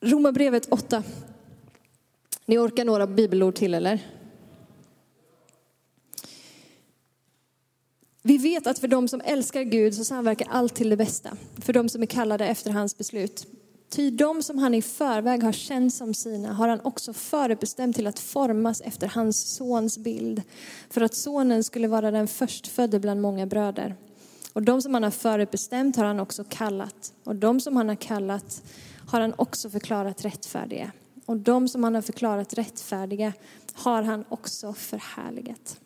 Romarbrevet 0.00 0.66
8. 0.70 1.02
Ni 2.46 2.58
orkar 2.58 2.84
några 2.84 3.06
bibelord 3.06 3.54
till 3.54 3.74
eller? 3.74 4.00
Vi 8.22 8.38
vet 8.38 8.66
att 8.66 8.78
för 8.78 8.88
de 8.88 9.08
som 9.08 9.20
älskar 9.24 9.62
Gud 9.62 9.94
så 9.94 10.04
samverkar 10.04 10.46
allt 10.50 10.74
till 10.74 10.90
det 10.90 10.96
bästa. 10.96 11.36
För 11.56 11.72
de 11.72 11.88
som 11.88 12.02
är 12.02 12.06
kallade 12.06 12.46
efter 12.46 12.70
hans 12.70 12.98
beslut. 12.98 13.46
Ty 13.90 14.10
de 14.10 14.42
som 14.42 14.58
han 14.58 14.74
i 14.74 14.82
förväg 14.82 15.42
har 15.42 15.52
känt 15.52 15.94
som 15.94 16.14
sina 16.14 16.52
har 16.52 16.68
han 16.68 16.80
också 16.80 17.12
förbestämt 17.12 17.96
till 17.96 18.06
att 18.06 18.18
formas 18.18 18.80
efter 18.80 19.08
hans 19.08 19.54
sons 19.54 19.98
bild. 19.98 20.42
För 20.90 21.00
att 21.00 21.14
sonen 21.14 21.64
skulle 21.64 21.88
vara 21.88 22.10
den 22.10 22.28
förstfödde 22.28 23.00
bland 23.00 23.20
många 23.20 23.46
bröder. 23.46 23.96
Och 24.52 24.62
de 24.62 24.82
som 24.82 24.94
han 24.94 25.02
har 25.02 25.10
förutbestämt 25.10 25.96
har 25.96 26.04
han 26.04 26.20
också 26.20 26.44
kallat. 26.48 27.12
Och 27.24 27.36
de 27.36 27.60
som 27.60 27.76
han 27.76 27.88
har 27.88 27.96
kallat 27.96 28.62
har 29.06 29.20
han 29.20 29.34
också 29.36 29.70
förklarat 29.70 30.24
rättfärdiga. 30.24 30.92
Och 31.26 31.36
de 31.36 31.68
som 31.68 31.84
han 31.84 31.94
har 31.94 32.02
förklarat 32.02 32.54
rättfärdiga 32.54 33.32
har 33.72 34.02
han 34.02 34.24
också 34.28 34.72
förhärligat. 34.72 35.80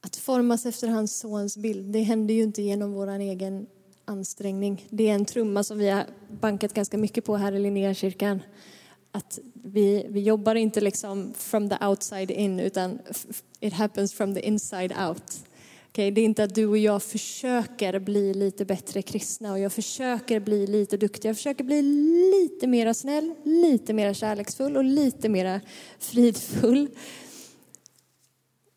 Att 0.00 0.16
formas 0.16 0.66
efter 0.66 0.88
hans 0.88 1.18
sons 1.18 1.56
bild, 1.56 1.92
det 1.92 2.02
händer 2.02 2.34
ju 2.34 2.42
inte 2.42 2.62
genom 2.62 2.92
vår 2.92 3.08
egen 3.08 3.66
ansträngning. 4.10 4.86
Det 4.90 5.08
är 5.08 5.14
en 5.14 5.24
trumma 5.24 5.64
som 5.64 5.78
vi 5.78 5.88
har 5.88 6.04
bankat 6.40 6.74
ganska 6.74 6.98
mycket 6.98 7.24
på 7.24 7.36
här 7.36 7.52
i 7.52 7.58
Linnéakyrkan. 7.58 8.42
Att 9.12 9.38
vi, 9.52 10.06
vi 10.08 10.20
jobbar 10.20 10.54
inte 10.54 10.80
liksom 10.80 11.34
from 11.36 11.68
the 11.68 11.86
outside 11.86 12.30
in, 12.30 12.60
utan 12.60 12.98
it 13.60 13.72
happens 13.72 14.14
from 14.14 14.34
the 14.34 14.40
inside 14.40 14.92
out. 15.08 15.44
Okay, 15.88 16.10
det 16.10 16.20
är 16.20 16.24
inte 16.24 16.44
att 16.44 16.54
du 16.54 16.66
och 16.66 16.78
jag 16.78 17.02
försöker 17.02 17.98
bli 17.98 18.34
lite 18.34 18.64
bättre 18.64 19.02
kristna 19.02 19.52
och 19.52 19.58
jag 19.58 19.72
försöker 19.72 20.40
bli 20.40 20.66
lite 20.66 20.96
duktig. 20.96 21.28
Jag 21.28 21.36
försöker 21.36 21.64
bli 21.64 21.82
lite 22.32 22.66
mera 22.66 22.94
snäll, 22.94 23.34
lite 23.44 23.92
mera 23.92 24.14
kärleksfull 24.14 24.76
och 24.76 24.84
lite 24.84 25.28
mera 25.28 25.60
fridfull. 25.98 26.88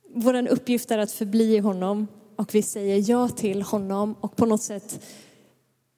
Vår 0.09 0.47
uppgift 0.47 0.91
är 0.91 0.97
att 0.97 1.11
förbli 1.11 1.55
i 1.55 1.59
honom 1.59 2.07
och 2.35 2.55
vi 2.55 2.61
säger 2.61 3.09
ja 3.09 3.27
till 3.27 3.61
honom 3.61 4.15
och 4.21 4.35
på 4.35 4.45
något 4.45 4.61
sätt 4.61 5.05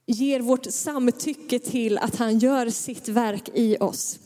ger 0.05 0.39
vårt 0.39 0.65
samtycke 0.65 1.59
till 1.59 1.97
att 1.97 2.15
han 2.15 2.39
gör 2.39 2.69
sitt 2.69 3.07
verk 3.07 3.49
i 3.53 3.77
oss. 3.79 4.19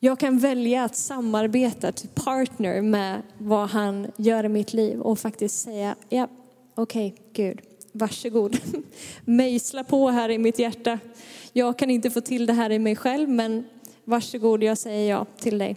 Jag 0.00 0.18
kan 0.18 0.38
välja 0.38 0.84
att 0.84 0.96
samarbeta, 0.96 1.92
to 1.92 2.06
partner 2.14 2.82
med 2.82 3.22
vad 3.38 3.68
han 3.68 4.06
gör 4.16 4.44
i 4.44 4.48
mitt 4.48 4.72
liv 4.72 5.00
och 5.00 5.18
faktiskt 5.18 5.60
säga, 5.60 5.96
ja, 6.08 6.28
okej 6.74 7.12
okay, 7.12 7.24
Gud, 7.32 7.60
varsågod. 7.92 8.56
Mejsla 9.24 9.84
på 9.84 10.08
här 10.08 10.28
i 10.28 10.38
mitt 10.38 10.58
hjärta. 10.58 10.98
Jag 11.52 11.78
kan 11.78 11.90
inte 11.90 12.10
få 12.10 12.20
till 12.20 12.46
det 12.46 12.52
här 12.52 12.72
i 12.72 12.78
mig 12.78 12.96
själv, 12.96 13.28
men 13.28 13.64
varsågod, 14.04 14.62
jag 14.62 14.78
säger 14.78 15.10
ja 15.10 15.26
till 15.38 15.58
dig. 15.58 15.76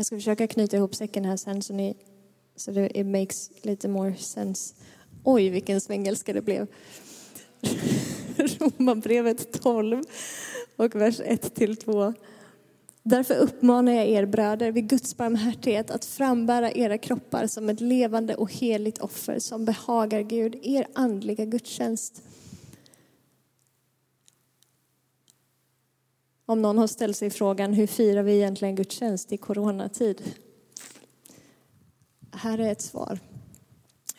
Jag 0.00 0.06
ska 0.06 0.16
försöka 0.16 0.46
knyta 0.46 0.76
ihop 0.76 0.94
säcken 0.94 1.24
här 1.24 1.36
sen 1.36 1.62
så, 1.62 1.72
ni, 1.72 1.96
så 2.56 2.70
det 2.70 2.98
it 2.98 3.06
makes 3.06 3.50
lite 3.62 3.88
more 3.88 4.16
sense. 4.16 4.74
Oj, 5.24 5.48
vilken 5.48 5.80
svengelska 5.80 6.32
det 6.32 6.42
blev. 6.42 6.66
Romarbrevet 8.36 9.62
12 9.62 10.02
och 10.76 10.94
vers 10.94 11.20
1 11.24 11.54
till 11.54 11.76
2. 11.76 12.14
Därför 13.02 13.34
uppmanar 13.34 13.92
jag 13.92 14.06
er 14.06 14.26
bröder 14.26 14.72
vid 14.72 14.88
Guds 14.88 15.16
barmhärtighet 15.16 15.90
att 15.90 16.04
frambära 16.04 16.72
era 16.72 16.98
kroppar 16.98 17.46
som 17.46 17.68
ett 17.68 17.80
levande 17.80 18.34
och 18.34 18.52
heligt 18.52 18.98
offer 18.98 19.38
som 19.38 19.64
behagar 19.64 20.20
Gud, 20.20 20.58
er 20.62 20.86
andliga 20.94 21.44
gudstjänst. 21.44 22.22
Om 26.50 26.62
någon 26.62 26.78
har 26.78 26.86
ställt 26.86 27.16
sig 27.16 27.30
frågan 27.30 27.72
hur 27.72 27.86
firar 27.86 28.22
vi 28.22 28.34
egentligen 28.34 28.74
gudstjänst 28.74 29.32
i 29.32 29.36
coronatid? 29.36 30.22
Här 32.32 32.58
är 32.58 32.72
ett 32.72 32.80
svar. 32.80 33.18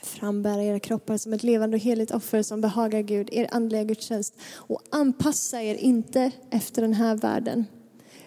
Frambära 0.03 0.63
era 0.63 0.79
kroppar 0.79 1.17
som 1.17 1.33
ett 1.33 1.43
levande 1.43 1.77
och 1.77 1.83
heligt 1.83 2.11
offer 2.11 2.41
som 2.41 2.61
behagar 2.61 3.01
Gud, 3.01 3.29
er 3.31 3.47
andliga 3.51 3.83
gudstjänst. 3.83 4.35
Och 4.53 4.81
anpassa 4.89 5.61
er 5.61 5.75
inte 5.75 6.31
efter 6.49 6.81
den 6.81 6.93
här 6.93 7.15
världen, 7.15 7.65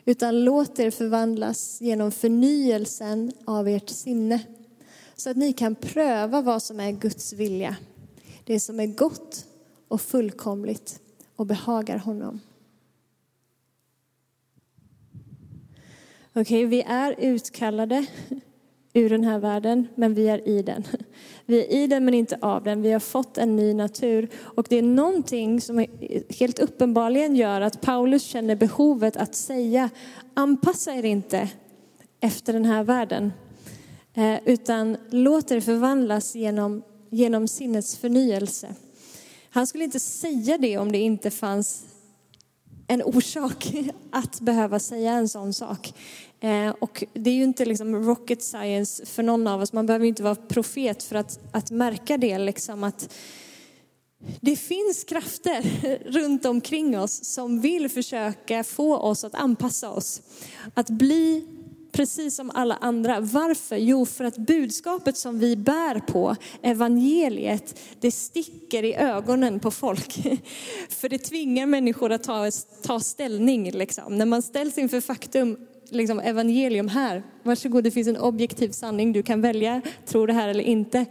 utan 0.05 0.45
låt 0.45 0.79
er 0.79 0.91
förvandlas 0.91 1.81
genom 1.81 2.13
förnyelsen 2.13 3.33
av 3.45 3.69
ert 3.69 3.89
sinne. 3.89 4.41
Så 5.17 5.31
att 5.31 5.37
ni 5.37 5.53
kan 5.53 5.75
pröva 5.75 6.41
vad 6.41 6.63
som 6.63 6.81
är 6.81 6.93
Guds 6.93 7.33
vilja, 7.33 7.77
det 8.45 8.61
som 8.61 8.81
är 8.81 8.87
gott 8.87 9.47
och 9.89 10.01
fullkomligt 10.01 11.01
och 11.37 11.47
behagar 11.47 11.99
honom. 11.99 12.41
Okej, 16.37 16.43
okay, 16.43 16.67
vi 16.67 16.83
är 16.83 17.15
utkallade 17.19 18.07
ur 18.93 19.11
den 19.11 19.25
här 19.25 19.39
världen, 19.39 19.89
men 19.95 20.15
vi 20.15 20.29
är 20.29 20.49
i 20.49 20.63
den. 20.63 20.85
Vi 21.47 21.61
är 21.61 21.73
i 21.73 21.87
den 21.87 22.05
men 22.05 22.15
inte 22.15 22.39
av 22.41 22.63
den. 22.63 22.83
Vi 22.83 22.93
har 22.93 23.01
fått 23.01 23.39
en 23.39 23.57
ny 23.57 23.75
natur. 23.75 24.29
Och 24.37 24.67
det 24.69 24.77
är 24.77 24.83
någonting 24.83 25.61
som 25.61 25.87
helt 26.39 26.59
uppenbarligen 26.59 27.37
gör 27.37 27.61
att 27.61 27.81
Paulus 27.81 28.23
känner 28.23 28.57
behovet 28.57 29.17
att 29.17 29.35
säga, 29.35 29.91
anpassa 30.35 30.95
er 30.95 31.05
inte 31.05 31.49
efter 32.21 32.53
den 32.53 32.65
här 32.65 32.85
världen. 32.85 33.33
Eh, 34.15 34.39
utan 34.45 34.97
låt 35.11 35.51
er 35.51 35.61
förvandlas 35.61 36.35
genom, 36.35 36.83
genom 37.11 37.49
sinnets 37.49 37.97
förnyelse. 37.97 38.75
Han 39.51 39.67
skulle 39.67 39.85
inte 39.85 40.01
säga 40.01 40.59
det 40.59 40.79
om 40.79 40.93
det 40.93 40.99
inte 40.99 41.31
fanns 41.31 41.85
en 42.87 43.03
orsak 43.03 43.75
att 44.11 44.41
behöva 44.41 44.79
säga 44.79 45.13
en 45.13 45.29
sån 45.29 45.53
sak. 45.53 45.95
Eh, 46.41 46.75
och 46.79 47.05
det 47.13 47.31
är 47.31 47.35
ju 47.35 47.45
inte 47.45 47.65
liksom 47.65 48.05
rocket 48.05 48.43
science 48.43 49.07
för 49.07 49.23
någon 49.23 49.47
av 49.47 49.61
oss. 49.61 49.73
Man 49.73 49.87
behöver 49.87 50.07
inte 50.07 50.23
vara 50.23 50.35
profet 50.35 51.03
för 51.03 51.17
att, 51.17 51.39
att 51.53 51.71
märka 51.71 52.17
det. 52.17 52.39
Liksom 52.39 52.85
att 52.85 53.15
det 54.41 54.57
finns 54.57 55.05
krafter 55.05 55.63
runt 56.11 56.45
omkring 56.45 56.99
oss 56.99 57.25
som 57.25 57.61
vill 57.61 57.89
försöka 57.89 58.65
få 58.65 58.97
oss 58.97 59.25
att 59.25 59.35
anpassa 59.35 59.91
oss. 59.91 60.23
Att 60.75 60.91
bli 60.91 61.47
precis 61.95 62.37
som 62.37 62.51
alla 62.55 62.79
andra. 62.81 63.21
Varför? 63.21 63.77
Jo, 63.77 64.07
för 64.07 64.25
att 64.25 64.37
budskapet 64.37 65.17
som 65.17 65.39
vi 65.39 65.57
bär 65.57 66.01
på, 66.01 66.37
evangeliet, 66.63 67.81
det 68.01 68.11
sticker 68.11 68.83
i 68.83 68.95
ögonen 68.95 69.61
på 69.61 69.71
folk. 69.71 70.15
För 70.89 71.09
det 71.09 71.19
tvingar 71.19 71.67
människor 71.67 72.13
att 72.13 72.23
ta, 72.23 72.51
ta 72.83 73.01
ställning. 73.01 73.71
Liksom. 73.71 74.19
När 74.19 74.27
man 74.27 74.43
ställs 74.43 74.79
inför 74.79 75.01
faktum, 75.01 75.57
liksom, 75.91 76.21
evangelium 76.21 76.89
här, 76.89 77.23
varsågod 77.43 77.85
det 77.85 77.91
finns 77.91 78.09
en 78.09 78.17
objektiv 78.17 78.71
sanning, 78.71 79.13
du 79.13 79.23
kan 79.23 79.41
välja, 79.41 79.81
tro 80.07 80.27
det 80.27 80.33
här 80.33 80.49
eller 80.49 80.65
inte. 80.65 81.07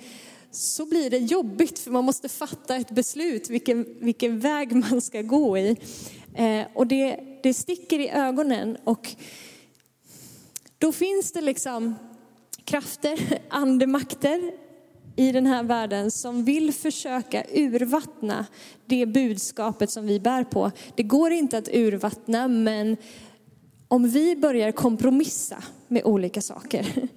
Så 0.51 0.85
blir 0.85 1.09
det 1.09 1.17
jobbigt 1.17 1.79
för 1.79 1.91
man 1.91 2.03
måste 2.03 2.29
fatta 2.29 2.75
ett 2.75 2.91
beslut, 2.91 3.49
vilken, 3.49 3.85
vilken 3.99 4.39
väg 4.39 4.75
man 4.75 5.01
ska 5.01 5.21
gå 5.21 5.57
i. 5.57 5.77
Eh, 6.35 6.61
och 6.73 6.87
det, 6.87 7.19
det 7.43 7.53
sticker 7.53 7.99
i 7.99 8.09
ögonen. 8.09 8.77
och 8.83 9.15
då 10.83 10.91
finns 10.91 11.31
det 11.31 11.41
liksom 11.41 11.95
krafter, 12.65 13.39
andemakter 13.49 14.51
i 15.15 15.31
den 15.31 15.45
här 15.45 15.63
världen 15.63 16.11
som 16.11 16.45
vill 16.45 16.73
försöka 16.73 17.43
urvattna 17.53 18.45
det 18.85 19.05
budskapet 19.05 19.89
som 19.89 20.07
vi 20.07 20.19
bär 20.19 20.43
på. 20.43 20.71
Det 20.95 21.03
går 21.03 21.31
inte 21.31 21.57
att 21.57 21.69
urvattna, 21.73 22.47
men 22.47 22.97
om 23.87 24.09
vi 24.09 24.35
börjar 24.35 24.71
kompromissa 24.71 25.63
med 25.87 26.03
olika 26.03 26.41
saker, 26.41 26.87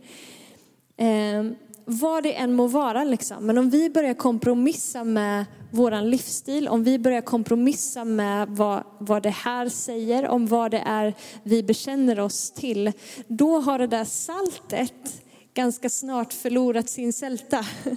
eh, 0.96 1.44
vad 1.88 2.22
det 2.22 2.34
än 2.34 2.52
må 2.52 2.66
vara, 2.66 3.04
liksom. 3.04 3.46
men 3.46 3.58
om 3.58 3.70
vi 3.70 3.90
börjar 3.90 4.14
kompromissa 4.14 5.04
med 5.04 5.44
vår 5.70 6.02
livsstil, 6.02 6.68
om 6.68 6.84
vi 6.84 6.98
börjar 6.98 7.20
kompromissa 7.20 8.04
med 8.04 8.48
vad, 8.48 8.84
vad 8.98 9.22
det 9.22 9.30
här 9.30 9.68
säger, 9.68 10.28
om 10.28 10.46
vad 10.46 10.70
det 10.70 10.82
är 10.86 11.14
vi 11.42 11.62
bekänner 11.62 12.20
oss 12.20 12.50
till, 12.50 12.92
då 13.26 13.60
har 13.60 13.78
det 13.78 13.86
där 13.86 14.04
saltet 14.04 15.22
ganska 15.54 15.88
snart 15.88 16.32
förlorat 16.32 16.88
sin 16.88 17.12
sälta. 17.12 17.66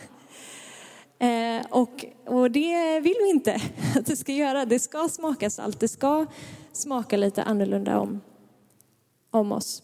Eh, 1.21 1.65
och, 1.69 2.06
och 2.25 2.52
det 2.52 2.99
vill 2.99 3.15
vi 3.19 3.30
inte 3.30 3.62
att 3.95 4.06
det 4.06 4.15
ska 4.15 4.32
göra. 4.32 4.65
Det 4.65 4.80
ska 4.80 5.08
smaka 5.10 5.49
salt, 5.49 5.80
det 5.80 5.88
ska 5.88 6.25
smaka 6.73 7.17
lite 7.17 7.43
annorlunda 7.43 7.99
om, 7.99 8.21
om 9.32 9.52
oss. 9.52 9.84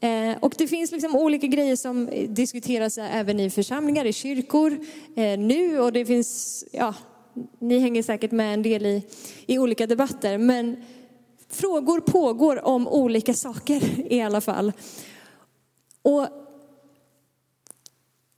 Eh, 0.00 0.38
och 0.40 0.54
det 0.58 0.66
finns 0.66 0.92
liksom 0.92 1.16
olika 1.16 1.46
grejer 1.46 1.76
som 1.76 2.08
diskuteras 2.28 2.98
även 2.98 3.40
i 3.40 3.50
församlingar, 3.50 4.04
i 4.04 4.12
kyrkor 4.12 4.78
eh, 5.16 5.38
nu 5.38 5.80
och 5.80 5.92
det 5.92 6.06
finns, 6.06 6.64
ja, 6.72 6.94
ni 7.58 7.78
hänger 7.78 8.02
säkert 8.02 8.30
med 8.30 8.54
en 8.54 8.62
del 8.62 8.86
i, 8.86 9.02
i 9.46 9.58
olika 9.58 9.86
debatter, 9.86 10.38
men 10.38 10.84
frågor 11.48 12.00
pågår 12.00 12.64
om 12.64 12.88
olika 12.88 13.34
saker 13.34 13.82
i 14.12 14.22
alla 14.22 14.40
fall. 14.40 14.72
Och 16.02 16.26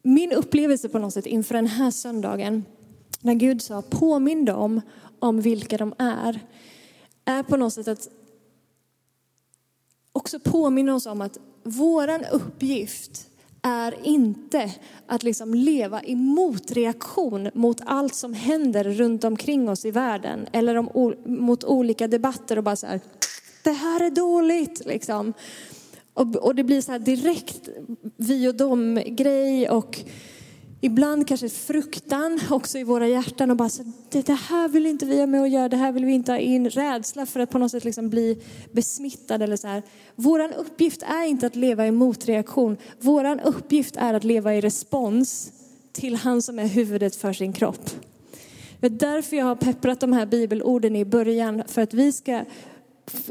min 0.02 0.32
upplevelse 0.32 0.88
på 0.88 0.98
något 0.98 1.14
sätt 1.14 1.26
inför 1.26 1.54
den 1.54 1.66
här 1.66 1.90
söndagen, 1.90 2.64
när 3.20 3.34
Gud 3.34 3.62
sa 3.62 3.82
påminn 3.82 4.44
dem 4.44 4.80
om 5.18 5.40
vilka 5.40 5.76
de 5.76 5.94
är, 5.98 6.40
är 7.24 7.42
på 7.42 7.56
något 7.56 7.72
sätt 7.72 7.88
att 7.88 8.08
också 10.12 10.40
påminna 10.40 10.94
oss 10.94 11.06
om 11.06 11.20
att 11.20 11.38
våran 11.62 12.24
uppgift 12.32 13.26
är 13.62 14.06
inte 14.06 14.74
att 15.06 15.22
liksom 15.22 15.54
leva 15.54 16.02
i 16.02 16.14
motreaktion 16.14 17.50
mot 17.54 17.80
allt 17.84 18.14
som 18.14 18.34
händer 18.34 18.84
runt 18.84 19.24
omkring 19.24 19.68
oss 19.68 19.84
i 19.84 19.90
världen. 19.90 20.46
Eller 20.52 20.76
om, 20.76 21.14
mot 21.24 21.64
olika 21.64 22.08
debatter 22.08 22.56
och 22.56 22.64
bara 22.64 22.76
så 22.76 22.86
här, 22.86 23.00
det 23.64 23.72
här 23.72 24.00
är 24.00 24.10
dåligt 24.10 24.82
liksom. 24.86 25.32
Och, 26.14 26.36
och 26.36 26.54
det 26.54 26.64
blir 26.64 26.80
så 26.80 26.92
här 26.92 26.98
direkt 26.98 27.68
vi 28.16 28.48
och 28.48 28.54
dem 28.54 29.02
grej 29.06 29.70
och 29.70 30.00
ibland 30.80 31.28
kanske 31.28 31.48
fruktan 31.48 32.40
också 32.50 32.78
i 32.78 32.84
våra 32.84 33.08
hjärtan 33.08 33.50
och 33.50 33.56
bara 33.56 33.68
så, 33.68 33.82
det, 34.10 34.26
det 34.26 34.34
här 34.34 34.68
vill 34.68 34.86
inte 34.86 35.06
vi 35.06 35.18
ha 35.18 35.26
med 35.26 35.42
att 35.42 35.50
göra, 35.50 35.68
det 35.68 35.76
här 35.76 35.92
vill 35.92 36.04
vi 36.04 36.12
inte 36.12 36.32
ha 36.32 36.38
in. 36.38 36.70
Rädsla 36.70 37.26
för 37.26 37.40
att 37.40 37.50
på 37.50 37.58
något 37.58 37.70
sätt 37.70 37.84
liksom 37.84 38.10
bli 38.10 38.42
besmittad 38.72 39.42
eller 39.42 39.56
så 39.56 39.68
här. 39.68 39.82
Våran 40.14 40.52
uppgift 40.52 41.02
är 41.02 41.24
inte 41.24 41.46
att 41.46 41.56
leva 41.56 41.86
i 41.86 41.90
motreaktion. 41.90 42.76
Våran 43.00 43.40
uppgift 43.40 43.96
är 43.96 44.14
att 44.14 44.24
leva 44.24 44.54
i 44.54 44.60
respons 44.60 45.52
till 45.92 46.16
han 46.16 46.42
som 46.42 46.58
är 46.58 46.66
huvudet 46.66 47.16
för 47.16 47.32
sin 47.32 47.52
kropp. 47.52 47.90
Det 48.80 48.86
är 48.86 48.90
därför 48.90 49.36
jag 49.36 49.44
har 49.44 49.56
pepprat 49.56 50.00
de 50.00 50.12
här 50.12 50.26
bibelorden 50.26 50.96
i 50.96 51.04
början, 51.04 51.62
för 51.66 51.82
att 51.82 51.94
vi 51.94 52.12
ska 52.12 52.44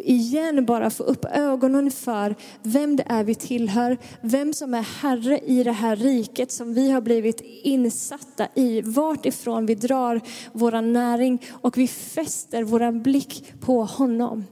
igen 0.03 0.65
bara 0.65 0.89
få 0.89 1.03
upp 1.03 1.25
ögonen 1.25 1.91
för 1.91 2.35
vem 2.63 2.95
det 2.95 3.03
är 3.07 3.23
vi 3.23 3.35
tillhör, 3.35 3.97
vem 4.21 4.53
som 4.53 4.73
är 4.73 4.81
herre 5.01 5.39
i 5.39 5.63
det 5.63 5.71
här 5.71 5.95
riket 5.95 6.51
som 6.51 6.73
vi 6.73 6.91
har 6.91 7.01
blivit 7.01 7.41
insatta 7.63 8.47
i, 8.55 8.81
vart 8.81 9.25
ifrån 9.25 9.65
vi 9.65 9.75
drar 9.75 10.21
vår 10.53 10.81
näring 10.81 11.41
och 11.51 11.77
vi 11.77 11.87
fäster 11.87 12.63
vår 12.63 12.91
blick 12.91 13.53
på 13.59 13.83
honom. 13.83 14.45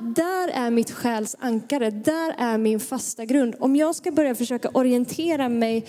där 0.00 0.48
är 0.48 0.70
mitt 0.70 0.90
själs 0.90 1.36
ankare, 1.38 1.90
där 1.90 2.34
är 2.38 2.58
min 2.58 2.80
fasta 2.80 3.24
grund. 3.24 3.54
Om 3.60 3.76
jag 3.76 3.94
ska 3.94 4.10
börja 4.10 4.34
försöka 4.34 4.68
orientera 4.68 5.48
mig 5.48 5.86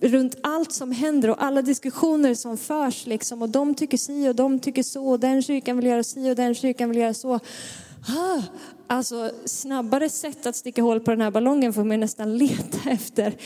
runt 0.00 0.36
allt 0.42 0.72
som 0.72 0.92
händer 0.92 1.30
och 1.30 1.42
alla 1.42 1.62
diskussioner 1.62 2.34
som 2.34 2.56
förs 2.56 3.06
liksom 3.06 3.42
och 3.42 3.48
de 3.48 3.74
tycker 3.74 3.98
si 3.98 4.28
och 4.28 4.34
de 4.34 4.60
tycker 4.60 4.82
så 4.82 5.06
och 5.06 5.20
den 5.20 5.42
kyrkan 5.42 5.76
vill 5.76 5.86
göra 5.86 6.02
si 6.02 6.30
och 6.30 6.36
den 6.36 6.54
kyrkan 6.54 6.88
vill 6.88 6.98
göra 6.98 7.14
så. 7.14 7.34
Ah, 8.08 8.42
alltså 8.86 9.30
snabbare 9.44 10.08
sätt 10.08 10.46
att 10.46 10.56
sticka 10.56 10.82
hål 10.82 11.00
på 11.00 11.10
den 11.10 11.20
här 11.20 11.30
ballongen 11.30 11.72
får 11.72 11.84
man 11.84 12.00
nästan 12.00 12.38
leta 12.38 12.78
efter. 12.90 13.36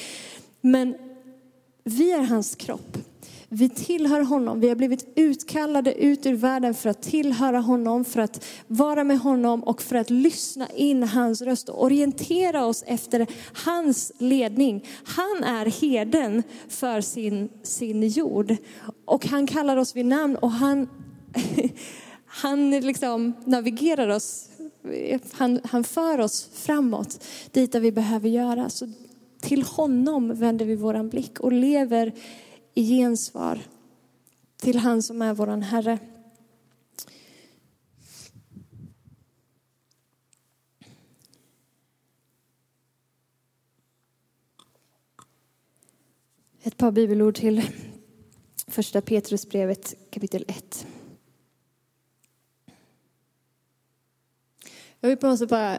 Men 0.60 0.94
vi 1.84 2.12
är 2.12 2.22
hans 2.22 2.54
kropp. 2.54 2.98
Vi 3.50 3.68
tillhör 3.68 4.20
honom. 4.20 4.60
Vi 4.60 4.68
har 4.68 4.76
blivit 4.76 5.12
utkallade 5.16 5.94
ut 5.94 6.26
ur 6.26 6.34
världen 6.34 6.74
för 6.74 6.90
att 6.90 7.02
tillhöra 7.02 7.60
honom, 7.60 8.04
för 8.04 8.20
att 8.20 8.44
vara 8.66 9.04
med 9.04 9.18
honom 9.18 9.64
och 9.64 9.82
för 9.82 9.96
att 9.96 10.10
lyssna 10.10 10.68
in 10.68 11.02
hans 11.02 11.42
röst 11.42 11.68
och 11.68 11.84
orientera 11.84 12.66
oss 12.66 12.84
efter 12.86 13.26
hans 13.52 14.12
ledning. 14.18 14.84
Han 15.04 15.44
är 15.44 15.80
heden 15.80 16.42
för 16.68 17.00
sin, 17.00 17.48
sin 17.62 18.08
jord 18.08 18.56
och 19.04 19.26
han 19.26 19.46
kallar 19.46 19.76
oss 19.76 19.96
vid 19.96 20.06
namn 20.06 20.36
och 20.36 20.50
han, 20.50 20.88
han 22.26 22.70
liksom 22.70 23.32
navigerar 23.44 24.08
oss. 24.08 24.48
Han, 25.32 25.60
han 25.64 25.84
för 25.84 26.18
oss 26.18 26.48
framåt 26.52 27.24
dit 27.52 27.72
där 27.72 27.80
vi 27.80 27.92
behöver 27.92 28.28
göra. 28.28 28.70
Så 28.70 28.92
till 29.40 29.62
honom 29.62 30.34
vänder 30.34 30.64
vi 30.64 30.76
våran 30.76 31.08
blick 31.08 31.40
och 31.40 31.52
lever 31.52 32.12
i 32.78 32.84
gensvar 32.84 33.60
till 34.56 34.78
han 34.78 35.02
som 35.02 35.22
är 35.22 35.34
våran 35.34 35.62
Herre. 35.62 35.98
Ett 46.62 46.76
par 46.76 46.92
bibelord 46.92 47.34
till 47.34 47.62
första 48.66 49.00
Petrusbrevet 49.00 49.94
kapitel 50.10 50.44
1. 50.48 50.86
Jag 55.00 55.08
vill 55.08 55.18
på 55.18 55.26
något 55.26 55.38
sätt 55.38 55.48
bara, 55.48 55.78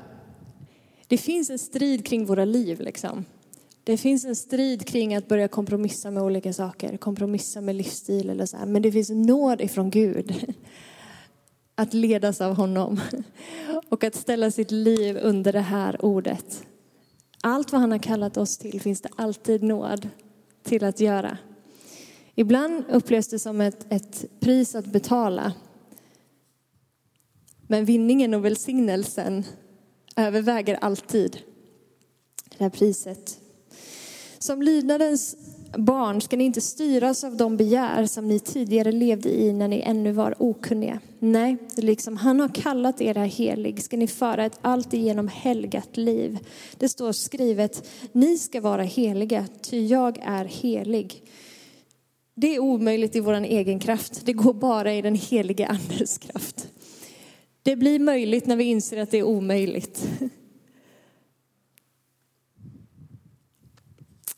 det 1.07 1.17
finns 1.17 1.49
en 1.49 1.59
strid 1.59 2.05
kring 2.05 2.25
våra 2.25 2.45
liv 2.45 2.81
liksom. 2.81 3.25
Det 3.89 3.97
finns 3.97 4.25
en 4.25 4.35
strid 4.35 4.87
kring 4.87 5.15
att 5.15 5.27
börja 5.27 5.47
kompromissa 5.47 6.11
med 6.11 6.23
olika 6.23 6.53
saker, 6.53 6.97
kompromissa 6.97 7.61
med 7.61 7.75
livsstil 7.75 8.29
eller 8.29 8.45
så 8.45 8.57
här. 8.57 8.65
Men 8.65 8.81
det 8.81 8.91
finns 8.91 9.09
nåd 9.09 9.61
ifrån 9.61 9.89
Gud. 9.89 10.55
Att 11.75 11.93
ledas 11.93 12.41
av 12.41 12.55
honom 12.55 13.01
och 13.89 14.03
att 14.03 14.15
ställa 14.15 14.51
sitt 14.51 14.71
liv 14.71 15.19
under 15.21 15.53
det 15.53 15.61
här 15.61 16.05
ordet. 16.05 16.67
Allt 17.41 17.71
vad 17.71 17.81
han 17.81 17.91
har 17.91 17.99
kallat 17.99 18.37
oss 18.37 18.57
till 18.57 18.81
finns 18.81 19.01
det 19.01 19.09
alltid 19.15 19.63
nåd 19.63 20.09
till 20.63 20.83
att 20.83 20.99
göra. 20.99 21.37
Ibland 22.35 22.83
upplevs 22.89 23.27
det 23.27 23.39
som 23.39 23.61
ett, 23.61 23.93
ett 23.93 24.25
pris 24.39 24.75
att 24.75 24.85
betala. 24.85 25.53
Men 27.67 27.85
vinningen 27.85 28.33
och 28.33 28.45
välsignelsen 28.45 29.43
överväger 30.15 30.75
alltid 30.75 31.37
det 32.57 32.63
här 32.63 32.69
priset. 32.69 33.38
Som 34.39 34.61
lydnadens 34.61 35.35
barn 35.77 36.21
ska 36.21 36.37
ni 36.37 36.43
inte 36.43 36.61
styras 36.61 37.23
av 37.23 37.37
de 37.37 37.57
begär 37.57 38.05
som 38.05 38.27
ni 38.27 38.39
tidigare 38.39 38.91
levde 38.91 39.29
i 39.29 39.53
när 39.53 39.67
ni 39.67 39.81
ännu 39.81 40.11
var 40.11 40.35
okunniga. 40.39 40.99
Nej, 41.19 41.57
liksom 41.75 42.17
han 42.17 42.39
har 42.39 42.49
kallat 42.49 43.01
er 43.01 43.15
helig 43.15 43.83
ska 43.83 43.97
ni 43.97 44.07
föra 44.07 44.45
ett 44.45 44.59
alltigenom 44.61 45.27
helgat 45.27 45.97
liv. 45.97 46.39
Det 46.77 46.89
står 46.89 47.11
skrivet, 47.11 47.89
ni 48.11 48.37
ska 48.37 48.61
vara 48.61 48.83
heliga, 48.83 49.45
ty 49.61 49.85
jag 49.85 50.19
är 50.23 50.45
helig. 50.45 51.23
Det 52.35 52.55
är 52.55 52.59
omöjligt 52.59 53.15
i 53.15 53.19
vår 53.19 53.33
egen 53.33 53.79
kraft. 53.79 54.25
Det 54.25 54.33
går 54.33 54.53
bara 54.53 54.93
i 54.93 55.01
den 55.01 55.15
helige 55.15 55.67
Andes 55.67 56.17
kraft. 56.17 56.67
Det 57.63 57.75
blir 57.75 57.99
möjligt 57.99 58.45
när 58.45 58.55
vi 58.55 58.63
inser 58.63 58.97
att 58.97 59.11
det 59.11 59.17
är 59.17 59.23
omöjligt. 59.23 60.07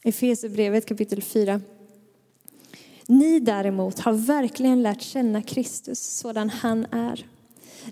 Efesierbrevet 0.04 0.86
kapitel 0.86 1.22
4. 1.22 1.62
Ni 3.08 3.40
däremot 3.40 4.00
har 4.00 4.14
verkligen 4.14 4.82
lärt 4.82 5.02
känna 5.02 5.42
Kristus 5.42 6.00
sådan 6.00 6.50
han 6.50 6.86
är. 6.92 7.26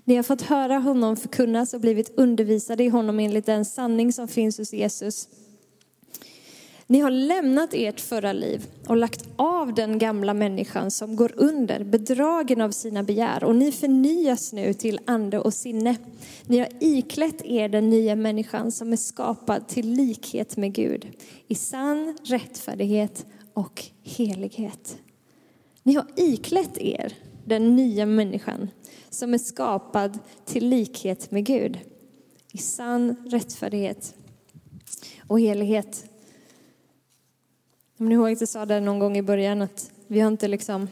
Ni 0.04 0.16
har 0.16 0.22
fått 0.22 0.42
höra 0.42 0.78
honom 0.78 1.16
förkunnas 1.16 1.74
och 1.74 1.80
blivit 1.80 2.18
undervisade 2.18 2.84
i 2.84 2.88
honom 2.88 3.20
enligt 3.20 3.46
den 3.46 3.64
sanning 3.64 4.12
som 4.12 4.28
finns 4.28 4.58
hos 4.58 4.72
Jesus. 4.72 5.28
Ni 6.90 7.00
har 7.00 7.10
lämnat 7.10 7.74
ert 7.74 8.00
förra 8.00 8.32
liv 8.32 8.66
och 8.88 8.96
lagt 8.96 9.28
av 9.36 9.74
den 9.74 9.98
gamla 9.98 10.34
människan 10.34 10.90
som 10.90 11.16
går 11.16 11.32
under, 11.36 11.84
bedragen 11.84 12.60
av 12.60 12.70
sina 12.70 13.02
begär. 13.02 13.44
Och 13.44 13.56
ni 13.56 13.72
förnyas 13.72 14.52
nu 14.52 14.74
till 14.74 15.00
ande 15.06 15.38
och 15.38 15.54
sinne. 15.54 15.96
Ni 16.46 16.58
har 16.58 16.68
iklätt 16.80 17.44
er 17.44 17.68
den 17.68 17.90
nya 17.90 18.16
människan 18.16 18.72
som 18.72 18.92
är 18.92 18.96
skapad 18.96 19.68
till 19.68 19.90
likhet 19.90 20.56
med 20.56 20.72
Gud 20.72 21.06
i 21.46 21.54
sann 21.54 22.18
rättfärdighet 22.24 23.26
och 23.54 23.84
helighet. 24.02 24.98
Ni 25.82 25.94
har 25.94 26.06
iklätt 26.16 26.78
er 26.78 27.12
den 27.44 27.76
nya 27.76 28.06
människan 28.06 28.70
som 29.10 29.34
är 29.34 29.38
skapad 29.38 30.18
till 30.44 30.68
likhet 30.68 31.30
med 31.30 31.44
Gud 31.44 31.78
i 32.52 32.58
sann 32.58 33.16
rättfärdighet 33.30 34.14
och 35.28 35.40
helighet. 35.40 36.09
Om 38.00 38.08
ni 38.08 38.14
ihåg 38.14 38.32
att 38.32 38.40
jag 38.40 38.48
sa 38.48 38.66
det 38.66 38.80
någon 38.80 38.98
gång 38.98 39.16
i 39.16 39.22
början 39.22 39.62
att 39.62 39.92
vi 40.06 40.20
har 40.20 40.30
inte 40.30 40.48
liksom 40.48 40.88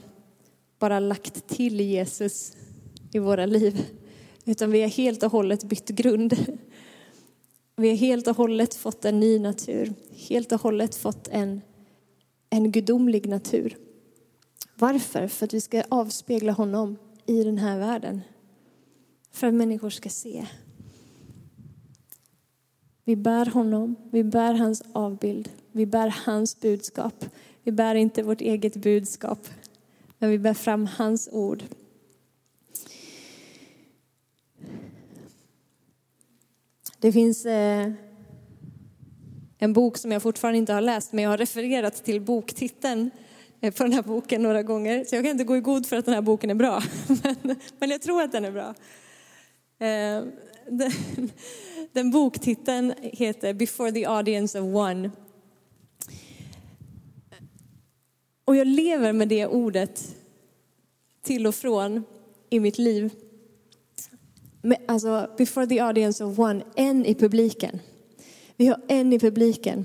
bara 0.78 1.00
lagt 1.00 1.48
till 1.48 1.80
Jesus 1.80 2.56
i 3.12 3.18
våra 3.18 3.46
liv, 3.46 3.86
utan 4.44 4.70
vi 4.70 4.82
har 4.82 4.88
helt 4.88 5.22
och 5.22 5.32
hållet 5.32 5.64
bytt 5.64 5.88
grund. 5.88 6.56
Vi 7.76 7.88
har 7.88 7.96
helt 7.96 8.26
och 8.26 8.36
hållet 8.36 8.74
fått 8.74 9.04
en 9.04 9.20
ny 9.20 9.38
natur, 9.38 9.92
helt 10.28 10.52
och 10.52 10.60
hållet 10.60 10.94
fått 10.94 11.28
en, 11.28 11.60
en 12.50 12.72
gudomlig 12.72 13.28
natur. 13.28 13.76
Varför? 14.74 15.28
För 15.28 15.44
att 15.44 15.54
vi 15.54 15.60
ska 15.60 15.82
avspegla 15.88 16.52
honom 16.52 16.96
i 17.26 17.44
den 17.44 17.58
här 17.58 17.78
världen. 17.78 18.20
För 19.32 19.46
att 19.46 19.54
människor 19.54 19.90
ska 19.90 20.08
se. 20.08 20.46
Vi 23.04 23.16
bär 23.16 23.46
honom, 23.46 23.96
vi 24.10 24.24
bär 24.24 24.54
hans 24.54 24.82
avbild, 24.92 25.48
vi 25.78 25.86
bär 25.86 26.14
hans 26.26 26.60
budskap. 26.60 27.24
Vi 27.62 27.72
bär 27.72 27.94
inte 27.94 28.22
vårt 28.22 28.40
eget 28.40 28.76
budskap, 28.76 29.48
men 30.18 30.30
vi 30.30 30.38
bär 30.38 30.54
fram 30.54 30.86
hans 30.86 31.28
ord. 31.32 31.62
Det 36.98 37.12
finns 37.12 37.46
eh, 37.46 37.92
en 39.58 39.72
bok 39.72 39.96
som 39.96 40.12
jag 40.12 40.22
fortfarande 40.22 40.58
inte 40.58 40.72
har 40.72 40.80
läst, 40.80 41.12
men 41.12 41.24
jag 41.24 41.30
har 41.30 41.38
refererat 41.38 42.04
till 42.04 42.20
boktiteln 42.20 43.10
eh, 43.60 43.74
på 43.74 43.82
den 43.82 43.92
här 43.92 44.02
boken 44.02 44.42
några 44.42 44.62
gånger. 44.62 45.04
Så 45.04 45.14
jag 45.14 45.24
kan 45.24 45.30
inte 45.30 45.44
gå 45.44 45.56
i 45.56 45.60
god 45.60 45.86
för 45.86 45.96
att 45.96 46.04
den 46.04 46.14
här 46.14 46.22
boken 46.22 46.50
är 46.50 46.54
bra, 46.54 46.82
men 47.78 47.90
jag 47.90 48.02
tror 48.02 48.22
att 48.22 48.32
den 48.32 48.44
är 48.44 48.52
bra. 48.52 48.74
Eh, 49.86 50.24
den, 50.70 50.92
den 51.92 52.10
boktiteln 52.10 52.94
heter 53.02 53.54
Before 53.54 53.92
the 53.92 54.06
audience 54.06 54.60
of 54.60 54.74
one. 54.74 55.10
Och 58.48 58.56
jag 58.56 58.66
lever 58.66 59.12
med 59.12 59.28
det 59.28 59.46
ordet 59.46 60.16
till 61.22 61.46
och 61.46 61.54
från 61.54 62.04
i 62.50 62.60
mitt 62.60 62.78
liv. 62.78 63.14
Alltså, 64.86 65.30
before 65.38 65.66
the 65.66 65.80
audience 65.80 66.24
of 66.24 66.38
one, 66.38 66.64
en 66.76 67.06
i 67.06 67.14
publiken. 67.14 67.78
Vi 68.56 68.66
har 68.66 68.80
en 68.88 69.12
i 69.12 69.18
publiken. 69.18 69.84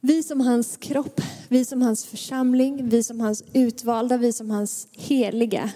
Vi 0.00 0.22
som 0.22 0.40
hans 0.40 0.76
kropp, 0.76 1.20
vi 1.48 1.64
som 1.64 1.82
hans 1.82 2.04
församling, 2.04 2.88
vi 2.88 3.02
som 3.02 3.20
hans 3.20 3.44
utvalda, 3.52 4.16
vi 4.16 4.32
som 4.32 4.50
hans 4.50 4.88
heliga. 4.92 5.70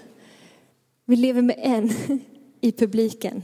Vi 1.05 1.15
lever 1.15 1.41
med 1.41 1.59
en 1.59 1.91
i 2.61 2.71
publiken. 2.71 3.43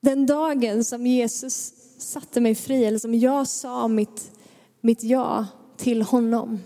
Den 0.00 0.26
dagen 0.26 0.84
som 0.84 1.06
Jesus 1.06 1.79
satte 2.00 2.40
mig 2.40 2.54
fri, 2.54 2.84
eller 2.84 2.98
som 2.98 3.14
jag 3.14 3.46
sa 3.46 3.88
mitt, 3.88 4.32
mitt 4.80 5.02
ja 5.02 5.46
till 5.76 6.02
honom. 6.02 6.58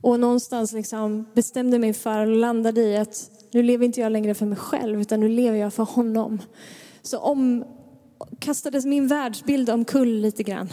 Och 0.00 0.20
någonstans 0.20 0.72
liksom 0.72 1.26
bestämde 1.34 1.78
mig 1.78 1.92
för 1.92 2.26
och 2.26 2.36
landade 2.36 2.80
i 2.80 2.96
att 2.96 3.30
nu 3.52 3.62
lever 3.62 3.86
inte 3.86 4.00
jag 4.00 4.12
längre 4.12 4.34
för 4.34 4.46
mig 4.46 4.58
själv, 4.58 5.00
utan 5.00 5.20
nu 5.20 5.28
lever 5.28 5.58
jag 5.58 5.74
för 5.74 5.84
honom. 5.84 6.38
Så 7.02 7.18
om 7.18 7.64
kastades 8.38 8.84
min 8.84 9.08
världsbild 9.08 9.70
omkull 9.70 10.20
lite 10.20 10.42
grann. 10.42 10.68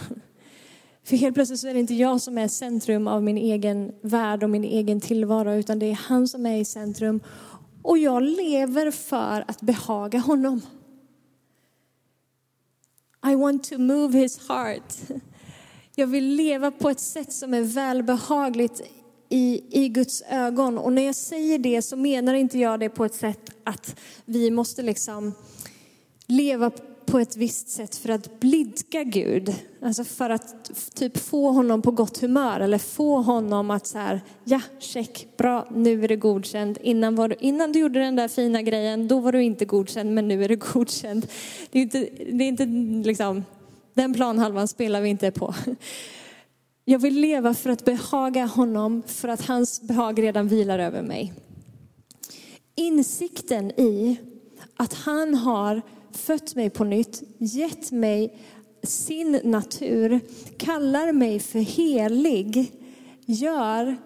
För 1.04 1.16
helt 1.16 1.34
plötsligt 1.34 1.60
så 1.60 1.68
är 1.68 1.74
det 1.74 1.80
inte 1.80 1.94
jag 1.94 2.20
som 2.20 2.38
är 2.38 2.48
centrum 2.48 3.08
av 3.08 3.22
min 3.22 3.38
egen 3.38 3.92
värld 4.02 4.42
och 4.42 4.50
min 4.50 4.64
egen 4.64 5.00
tillvaro, 5.00 5.52
utan 5.52 5.78
det 5.78 5.86
är 5.86 5.94
han 6.08 6.28
som 6.28 6.46
är 6.46 6.56
i 6.56 6.64
centrum. 6.64 7.20
Och 7.82 7.98
jag 7.98 8.22
lever 8.22 8.90
för 8.90 9.44
att 9.48 9.60
behaga 9.62 10.18
honom. 10.18 10.60
I 13.26 13.34
want 13.34 13.64
to 13.64 13.78
move 13.78 14.18
his 14.18 14.48
heart. 14.48 14.94
Jag 15.94 16.06
vill 16.06 16.24
leva 16.24 16.70
på 16.70 16.90
ett 16.90 17.00
sätt 17.00 17.32
som 17.32 17.54
är 17.54 17.62
välbehagligt 17.62 18.80
i, 19.28 19.62
i 19.84 19.88
Guds 19.88 20.22
ögon. 20.30 20.78
Och 20.78 20.92
när 20.92 21.02
jag 21.02 21.14
säger 21.14 21.58
det 21.58 21.82
så 21.82 21.96
menar 21.96 22.34
inte 22.34 22.58
jag 22.58 22.80
det 22.80 22.88
på 22.88 23.04
ett 23.04 23.14
sätt 23.14 23.50
att 23.64 23.96
vi 24.24 24.50
måste 24.50 24.82
liksom 24.82 25.34
leva 26.26 26.70
på 27.10 27.18
ett 27.18 27.36
visst 27.36 27.68
sätt 27.68 27.96
för 27.96 28.08
att 28.08 28.40
blidka 28.40 29.04
Gud. 29.04 29.54
Alltså 29.82 30.04
för 30.04 30.30
att 30.30 30.70
typ 30.94 31.18
få 31.18 31.50
honom 31.50 31.82
på 31.82 31.90
gott 31.90 32.20
humör 32.20 32.60
eller 32.60 32.78
få 32.78 33.22
honom 33.22 33.70
att 33.70 33.86
så 33.86 33.98
här, 33.98 34.20
ja, 34.44 34.60
check, 34.78 35.28
bra, 35.36 35.68
nu 35.70 36.04
är 36.04 36.08
det 36.08 36.16
godkänd. 36.16 36.78
Innan, 36.82 37.14
var 37.14 37.28
du, 37.28 37.36
innan 37.40 37.72
du 37.72 37.78
gjorde 37.78 37.98
den 37.98 38.16
där 38.16 38.28
fina 38.28 38.62
grejen, 38.62 39.08
då 39.08 39.20
var 39.20 39.32
du 39.32 39.42
inte 39.42 39.64
godkänd, 39.64 40.14
men 40.14 40.28
nu 40.28 40.44
är 40.44 40.48
du 40.48 40.56
godkänd. 40.72 41.26
Det 41.70 41.78
är 41.78 41.82
inte, 41.82 42.08
det 42.32 42.44
är 42.44 42.48
inte 42.48 42.66
liksom, 43.08 43.44
den 43.94 44.14
planhalvan 44.14 44.68
spelar 44.68 45.00
vi 45.00 45.08
inte 45.08 45.30
på. 45.30 45.54
Jag 46.84 46.98
vill 46.98 47.20
leva 47.20 47.54
för 47.54 47.70
att 47.70 47.84
behaga 47.84 48.46
honom, 48.46 49.02
för 49.06 49.28
att 49.28 49.46
hans 49.46 49.82
behag 49.82 50.22
redan 50.22 50.48
vilar 50.48 50.78
över 50.78 51.02
mig. 51.02 51.32
Insikten 52.74 53.70
i 53.70 54.16
att 54.76 54.94
han 54.94 55.34
har 55.34 55.82
fött 56.18 56.54
mig 56.54 56.70
på 56.70 56.84
nytt, 56.84 57.22
gett 57.38 57.92
mig 57.92 58.38
sin 58.82 59.40
natur, 59.44 60.20
kallar 60.58 61.12
mig 61.12 61.40
för 61.40 61.58
helig, 61.58 62.72
gör 63.26 63.96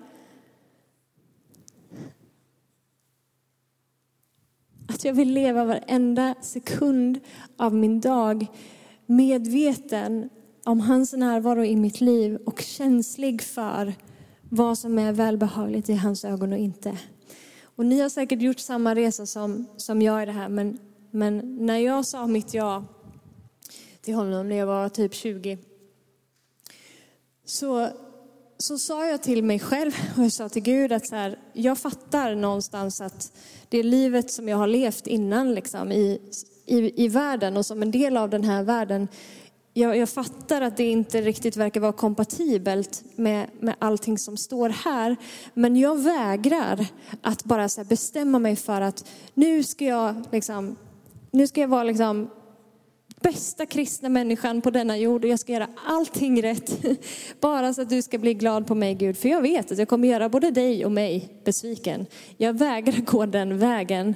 att 4.88 5.05
jag 5.05 5.14
vill 5.14 5.33
leva 5.33 5.64
varenda 5.64 6.35
sekund 6.40 7.20
av 7.57 7.75
min 7.75 8.01
dag 8.01 8.46
medveten 9.07 10.29
om 10.64 10.81
hans 10.81 11.12
närvaro 11.12 11.64
i 11.64 11.77
mitt 11.77 12.01
liv 12.01 12.37
och 12.37 12.61
känslig 12.61 13.42
för 13.42 13.94
vad 14.42 14.79
som 14.79 14.98
är 14.98 15.12
välbehagligt 15.12 15.88
i 15.88 15.94
hans 15.94 16.25
ögon 16.25 16.53
och 16.53 16.59
inte. 16.59 16.98
Och 17.62 17.87
ni 17.87 18.01
har 18.01 18.09
säkert 18.09 18.42
gjort 18.42 18.59
samma 18.59 18.94
resa 18.94 19.27
som, 19.27 19.66
som 19.77 20.03
jag 20.03 20.22
i 20.22 20.27
det 20.27 20.33
här, 20.33 20.48
men 20.48 20.79
men 21.14 21.57
när 21.66 21.79
jag 21.79 22.07
sa 22.07 22.27
mitt 22.27 22.55
ja 22.55 22.85
till 24.01 24.14
honom 24.14 24.48
när 24.48 24.57
jag 24.57 24.66
var 24.66 24.88
typ 24.88 25.14
20 25.14 25.59
så, 27.44 27.88
så 28.59 28.79
sa 28.79 29.07
jag 29.07 29.22
till 29.22 29.44
mig 29.44 29.59
själv 29.59 29.92
och 30.16 30.25
jag 30.25 30.33
sa 30.33 30.48
till 30.48 30.62
Gud 30.62 30.92
att 30.92 31.07
så 31.07 31.16
här, 31.16 31.38
jag 31.53 31.79
fattar 31.79 32.35
någonstans 32.35 33.01
att 33.01 33.33
det 33.68 33.83
livet 33.83 34.31
som 34.31 34.48
jag 34.48 34.57
har 34.57 34.66
levt 34.66 35.07
innan 35.07 35.55
liksom, 35.55 35.92
i, 35.92 36.20
i, 36.66 37.05
i 37.05 37.09
världen 37.09 37.57
och 37.57 37.66
som 37.66 37.83
en 37.83 37.90
del 37.90 38.16
av 38.16 38.31
den 38.31 38.44
här 38.44 38.62
världen 38.62 39.09
jag, 39.75 39.96
jag, 39.96 40.09
fattar 40.09 40.61
att 40.61 40.77
det 40.77 40.85
inte 40.85 41.20
riktigt 41.20 41.57
verkar 41.57 41.81
vara 41.81 41.92
kompatibelt 41.92 43.05
med, 43.16 43.51
med 43.61 43.75
allting 43.79 44.18
som 44.18 44.37
står 44.37 44.68
här. 44.68 45.16
Men 45.55 45.77
jag 45.77 46.03
vägrar 46.03 46.87
att 47.22 47.44
bara 47.44 47.68
så 47.68 47.85
bestämma 47.85 48.38
mig 48.38 48.57
för 48.57 48.81
att 48.81 49.09
nu 49.35 49.62
ska 49.62 49.85
jag 49.85 50.25
liksom 50.33 50.77
nu 51.32 51.46
ska 51.46 51.60
jag 51.60 51.68
vara 51.68 51.84
liksom 51.84 52.30
bästa 53.20 53.66
kristna 53.66 54.08
människan 54.08 54.60
på 54.60 54.70
denna 54.70 54.98
jord 54.98 55.24
och 55.24 55.30
jag 55.30 55.38
ska 55.38 55.52
göra 55.52 55.68
allting 55.86 56.42
rätt. 56.42 56.84
Bara 57.40 57.74
så 57.74 57.82
att 57.82 57.90
du 57.90 58.02
ska 58.02 58.18
bli 58.18 58.34
glad 58.34 58.66
på 58.66 58.74
mig 58.74 58.94
Gud. 58.94 59.18
För 59.18 59.28
jag 59.28 59.40
vet 59.40 59.72
att 59.72 59.78
jag 59.78 59.88
kommer 59.88 60.08
göra 60.08 60.28
både 60.28 60.50
dig 60.50 60.84
och 60.84 60.92
mig 60.92 61.28
besviken. 61.44 62.06
Jag 62.36 62.58
vägrar 62.58 63.04
gå 63.04 63.26
den 63.26 63.58
vägen. 63.58 64.14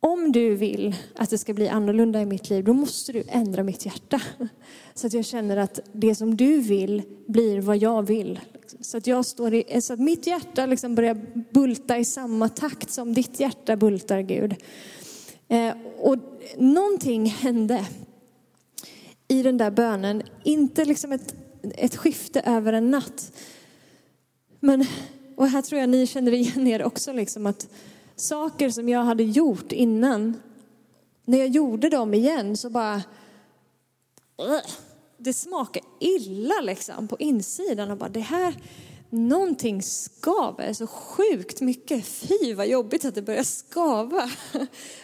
Om 0.00 0.32
du 0.32 0.54
vill 0.54 0.94
att 1.16 1.30
det 1.30 1.38
ska 1.38 1.54
bli 1.54 1.68
annorlunda 1.68 2.20
i 2.20 2.26
mitt 2.26 2.50
liv, 2.50 2.64
då 2.64 2.72
måste 2.72 3.12
du 3.12 3.22
ändra 3.28 3.62
mitt 3.62 3.86
hjärta. 3.86 4.20
Så 4.94 5.06
att 5.06 5.12
jag 5.12 5.24
känner 5.24 5.56
att 5.56 5.80
det 5.92 6.14
som 6.14 6.36
du 6.36 6.60
vill 6.60 7.02
blir 7.26 7.60
vad 7.60 7.76
jag 7.76 8.02
vill. 8.02 8.40
Så 8.80 8.96
att, 8.96 9.06
jag 9.06 9.26
står 9.26 9.54
i, 9.54 9.80
så 9.80 9.92
att 9.92 10.00
mitt 10.00 10.26
hjärta 10.26 10.66
liksom 10.66 10.94
börjar 10.94 11.20
bulta 11.52 11.98
i 11.98 12.04
samma 12.04 12.48
takt 12.48 12.90
som 12.90 13.14
ditt 13.14 13.40
hjärta 13.40 13.76
bultar, 13.76 14.20
Gud. 14.20 14.54
Eh, 15.54 15.76
och 15.98 16.16
någonting 16.56 17.26
hände 17.26 17.86
i 19.28 19.42
den 19.42 19.58
där 19.58 19.70
bönen. 19.70 20.22
Inte 20.44 20.84
liksom 20.84 21.12
ett, 21.12 21.34
ett 21.62 21.96
skifte 21.96 22.40
över 22.40 22.72
en 22.72 22.90
natt. 22.90 23.32
Men, 24.60 24.86
och 25.36 25.48
här 25.48 25.62
tror 25.62 25.80
jag 25.80 25.88
ni 25.88 26.06
känner 26.06 26.32
igen 26.32 26.66
er 26.66 26.82
också, 26.82 27.12
liksom 27.12 27.46
att 27.46 27.68
saker 28.16 28.70
som 28.70 28.88
jag 28.88 29.04
hade 29.04 29.22
gjort 29.22 29.72
innan, 29.72 30.34
när 31.24 31.38
jag 31.38 31.48
gjorde 31.48 31.88
dem 31.88 32.14
igen 32.14 32.56
så 32.56 32.70
bara, 32.70 32.94
eh, 32.94 34.70
det 35.18 35.32
smakar 35.32 35.82
illa 36.00 36.60
liksom 36.62 37.08
på 37.08 37.16
insidan 37.18 37.90
och 37.90 37.96
bara 37.96 38.08
det 38.08 38.20
här, 38.20 38.54
någonting 39.14 39.82
skaver 39.82 40.72
så 40.72 40.86
sjukt 40.86 41.60
mycket. 41.60 42.06
Fy 42.06 42.54
vad 42.54 42.66
jobbigt 42.66 43.04
att 43.04 43.14
det 43.14 43.22
börjar 43.22 43.42
skava. 43.42 44.30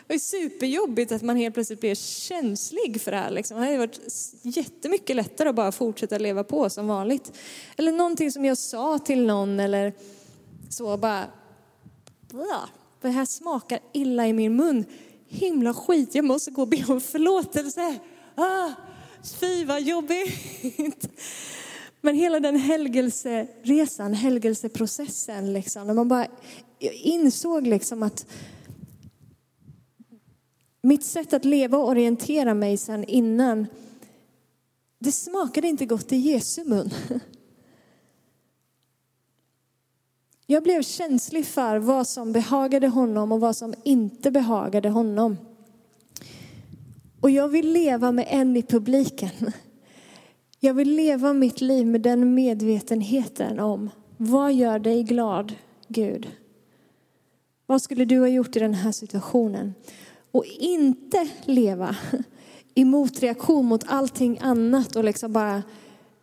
Det 0.07 0.15
är 0.15 0.19
superjobbigt 0.19 1.13
att 1.13 1.23
man 1.23 1.37
helt 1.37 1.55
plötsligt 1.55 1.81
blir 1.81 1.95
känslig 1.95 3.01
för 3.01 3.11
det 3.11 3.17
här. 3.17 3.31
Liksom. 3.31 3.57
Det 3.57 3.65
hade 3.65 3.79
varit 3.79 4.01
jättemycket 4.43 5.17
lättare 5.17 5.49
att 5.49 5.55
bara 5.55 5.73
fortsätta 5.73 6.19
leva 6.19 6.45
på 6.45 6.71
som 6.71 6.87
vanligt. 6.87 7.33
Eller 7.77 7.93
någonting 7.93 8.33
som 8.33 8.45
jag 8.45 8.59
sa 8.59 8.99
till 8.99 9.27
någon 9.27 9.61
eller 9.61 9.93
så 10.71 10.97
bara, 10.97 11.25
det 13.01 13.09
här 13.09 13.25
smakar 13.25 13.79
illa 13.93 14.27
i 14.27 14.33
min 14.33 14.57
mun. 14.57 14.85
Himla 15.29 15.75
skit, 15.75 16.15
jag 16.15 16.25
måste 16.25 16.51
gå 16.51 16.63
och 16.63 16.69
be 16.69 16.85
om 16.89 17.01
förlåtelse. 17.01 17.99
Ah, 18.35 18.71
fy 19.41 19.65
vad 19.65 19.83
jobbigt. 19.83 21.09
Men 22.01 22.15
hela 22.15 22.41
den 22.41 22.57
helgelseresan, 22.57 24.15
helgelseprocessen, 24.15 25.53
liksom, 25.53 25.87
när 25.87 25.95
man 25.95 26.09
bara 26.09 26.27
insåg 27.03 27.67
liksom 27.67 28.03
att 28.03 28.27
mitt 30.83 31.05
sätt 31.05 31.33
att 31.33 31.45
leva 31.45 31.79
och 31.79 31.89
orientera 31.89 32.55
mig 32.55 32.77
sen 32.77 33.05
innan, 33.05 33.67
det 34.99 35.13
smakade 35.13 35.69
inte 35.69 35.87
gott 35.87 36.13
i 36.13 36.17
Jesu 36.17 36.65
mun. 36.65 36.91
Jag 40.47 40.63
blev 40.63 40.83
känslig 40.83 41.47
för 41.47 41.79
vad 41.79 42.07
som 42.07 42.33
behagade 42.33 42.89
honom 42.89 43.33
och 43.33 43.41
vad 43.41 43.57
som 43.57 43.75
inte 43.85 44.31
behagade 44.31 44.89
honom. 44.89 45.37
Och 47.21 47.31
jag 47.31 47.49
vill 47.49 47.73
leva 47.73 48.13
med 48.13 48.27
en 48.29 48.57
i 48.57 48.63
publiken. 48.63 49.53
Jag 50.63 50.75
vill 50.75 50.97
leva 50.97 51.33
mitt 51.33 51.61
liv 51.61 51.87
med 51.87 52.01
den 52.01 52.35
medvetenheten 52.35 53.61
om 53.61 53.91
vad 54.17 54.53
gör 54.55 54.79
dig 54.79 55.03
glad, 55.03 55.55
Gud? 55.89 56.31
Vad 57.67 57.83
skulle 57.83 58.05
du 58.05 58.19
ha 58.19 58.29
gjort 58.29 58.57
i 58.57 58.59
den 58.59 58.75
här 58.75 58.93
situationen? 58.93 59.75
Och 60.33 60.45
inte 60.59 61.29
leva 61.45 61.97
i 62.75 62.85
motreaktion 62.85 63.67
mot 63.67 63.85
allting 63.87 64.39
annat 64.41 64.97
och 64.97 65.05
liksom 65.05 65.33
bara 65.33 65.63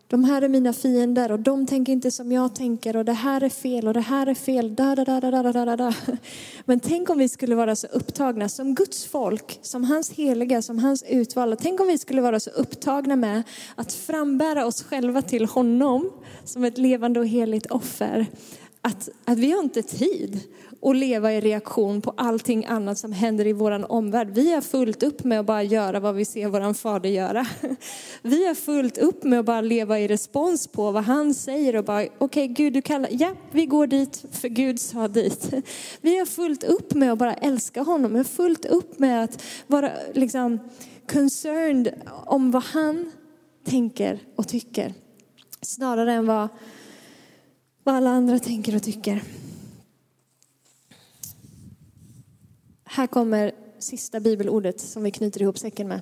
de 0.09 0.23
här 0.23 0.41
är 0.41 0.49
mina 0.49 0.73
fiender 0.73 1.31
och 1.31 1.39
de 1.39 1.65
tänker 1.65 1.93
inte 1.93 2.11
som 2.11 2.31
jag 2.31 2.55
tänker 2.55 2.95
och 2.95 3.05
det 3.05 3.13
här 3.13 3.43
är 3.43 3.49
fel 3.49 3.87
och 3.87 3.93
det 3.93 4.01
här 4.01 4.27
är 4.27 4.33
fel. 4.33 4.75
Da, 4.75 4.95
da, 4.95 5.05
da, 5.05 5.21
da, 5.21 5.43
da, 5.43 5.65
da, 5.65 5.75
da. 5.75 5.93
Men 6.65 6.79
tänk 6.79 7.09
om 7.09 7.17
vi 7.17 7.29
skulle 7.29 7.55
vara 7.55 7.75
så 7.75 7.87
upptagna 7.87 8.49
som 8.49 8.75
Guds 8.75 9.05
folk, 9.05 9.59
som 9.61 9.83
hans 9.83 10.11
heliga, 10.11 10.61
som 10.61 10.79
hans 10.79 11.03
utvalda. 11.09 11.55
Tänk 11.55 11.79
om 11.79 11.87
vi 11.87 11.97
skulle 11.97 12.21
vara 12.21 12.39
så 12.39 12.49
upptagna 12.49 13.15
med 13.15 13.43
att 13.75 13.93
frambära 13.93 14.65
oss 14.65 14.83
själva 14.83 15.21
till 15.21 15.45
honom 15.45 16.11
som 16.43 16.63
ett 16.63 16.77
levande 16.77 17.19
och 17.19 17.27
heligt 17.27 17.65
offer. 17.65 18.25
Att, 18.87 19.09
att 19.25 19.37
vi 19.37 19.51
har 19.51 19.63
inte 19.63 19.81
tid 19.81 20.39
att 20.81 20.95
leva 20.95 21.33
i 21.33 21.41
reaktion 21.41 22.01
på 22.01 22.13
allting 22.17 22.65
annat 22.65 22.97
som 22.97 23.11
händer 23.11 23.47
i 23.47 23.53
vår 23.53 23.91
omvärld. 23.91 24.29
Vi 24.29 24.53
har 24.53 24.61
fullt 24.61 25.03
upp 25.03 25.23
med 25.23 25.39
att 25.39 25.45
bara 25.45 25.63
göra 25.63 25.99
vad 25.99 26.15
vi 26.15 26.25
ser 26.25 26.47
vår 26.47 26.73
fader 26.73 27.09
göra. 27.09 27.47
Vi 28.21 28.47
har 28.47 28.55
fullt 28.55 28.97
upp 28.97 29.23
med 29.23 29.39
att 29.39 29.45
bara 29.45 29.61
leva 29.61 29.99
i 29.99 30.07
respons 30.07 30.67
på 30.67 30.91
vad 30.91 31.03
han 31.03 31.33
säger 31.33 31.75
och 31.75 31.83
bara, 31.83 32.01
okej 32.01 32.15
okay, 32.19 32.47
Gud 32.47 32.73
du 32.73 32.81
kallar, 32.81 33.09
ja 33.11 33.33
vi 33.51 33.65
går 33.65 33.87
dit 33.87 34.25
för 34.31 34.47
Gud 34.47 34.79
sa 34.79 35.07
dit. 35.07 35.53
Vi 36.01 36.19
har 36.19 36.25
fullt 36.25 36.63
upp 36.63 36.93
med 36.93 37.11
att 37.11 37.19
bara 37.19 37.33
älska 37.33 37.81
honom, 37.81 38.11
vi 38.11 38.17
har 38.17 38.23
fullt 38.23 38.65
upp 38.65 38.99
med 38.99 39.23
att 39.23 39.43
vara 39.67 39.91
liksom 40.13 40.59
concerned 41.11 42.01
om 42.25 42.51
vad 42.51 42.63
han 42.63 43.11
tänker 43.65 44.19
och 44.35 44.47
tycker. 44.47 44.93
Snarare 45.61 46.13
än 46.13 46.27
vad, 46.27 46.47
vad 47.87 47.95
alla 47.95 48.09
andra 48.09 48.39
tänker 48.39 48.75
och 48.75 48.83
tycker. 48.83 49.23
Här 52.83 53.07
kommer 53.07 53.51
sista 53.79 54.19
bibelordet 54.19 54.79
som 54.79 55.03
vi 55.03 55.11
knyter 55.11 55.41
ihop 55.41 55.57
säcken 55.57 55.87
med. 55.87 56.01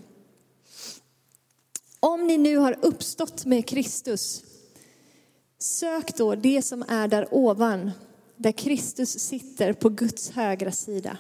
Om 2.00 2.28
ni 2.28 2.38
nu 2.38 2.58
har 2.58 2.78
uppstått 2.82 3.46
med 3.46 3.68
Kristus, 3.68 4.44
sök 5.60 6.18
då 6.18 6.36
det 6.36 6.62
som 6.62 6.84
är 6.88 7.08
där 7.08 7.28
ovan, 7.32 7.92
där 8.36 8.52
Kristus 8.52 9.20
sitter 9.20 9.74
på 9.74 9.90
Guds 9.90 10.32
högra 10.32 10.72
sida. 10.72 11.18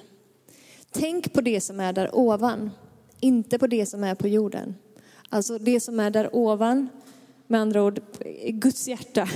Tänk 0.91 1.33
på 1.33 1.41
det 1.41 1.61
som 1.61 1.79
är 1.79 1.93
där 1.93 2.15
ovan, 2.15 2.71
inte 3.19 3.59
på 3.59 3.67
det 3.67 3.85
som 3.85 4.03
är 4.03 4.15
på 4.15 4.27
jorden. 4.27 4.75
Alltså 5.29 5.57
det 5.57 5.79
som 5.79 5.99
är 5.99 6.09
där 6.09 6.35
ovan, 6.35 6.89
med 7.47 7.61
andra 7.61 7.83
ord 7.83 7.99
Guds 8.49 8.87
hjärta. 8.87 9.29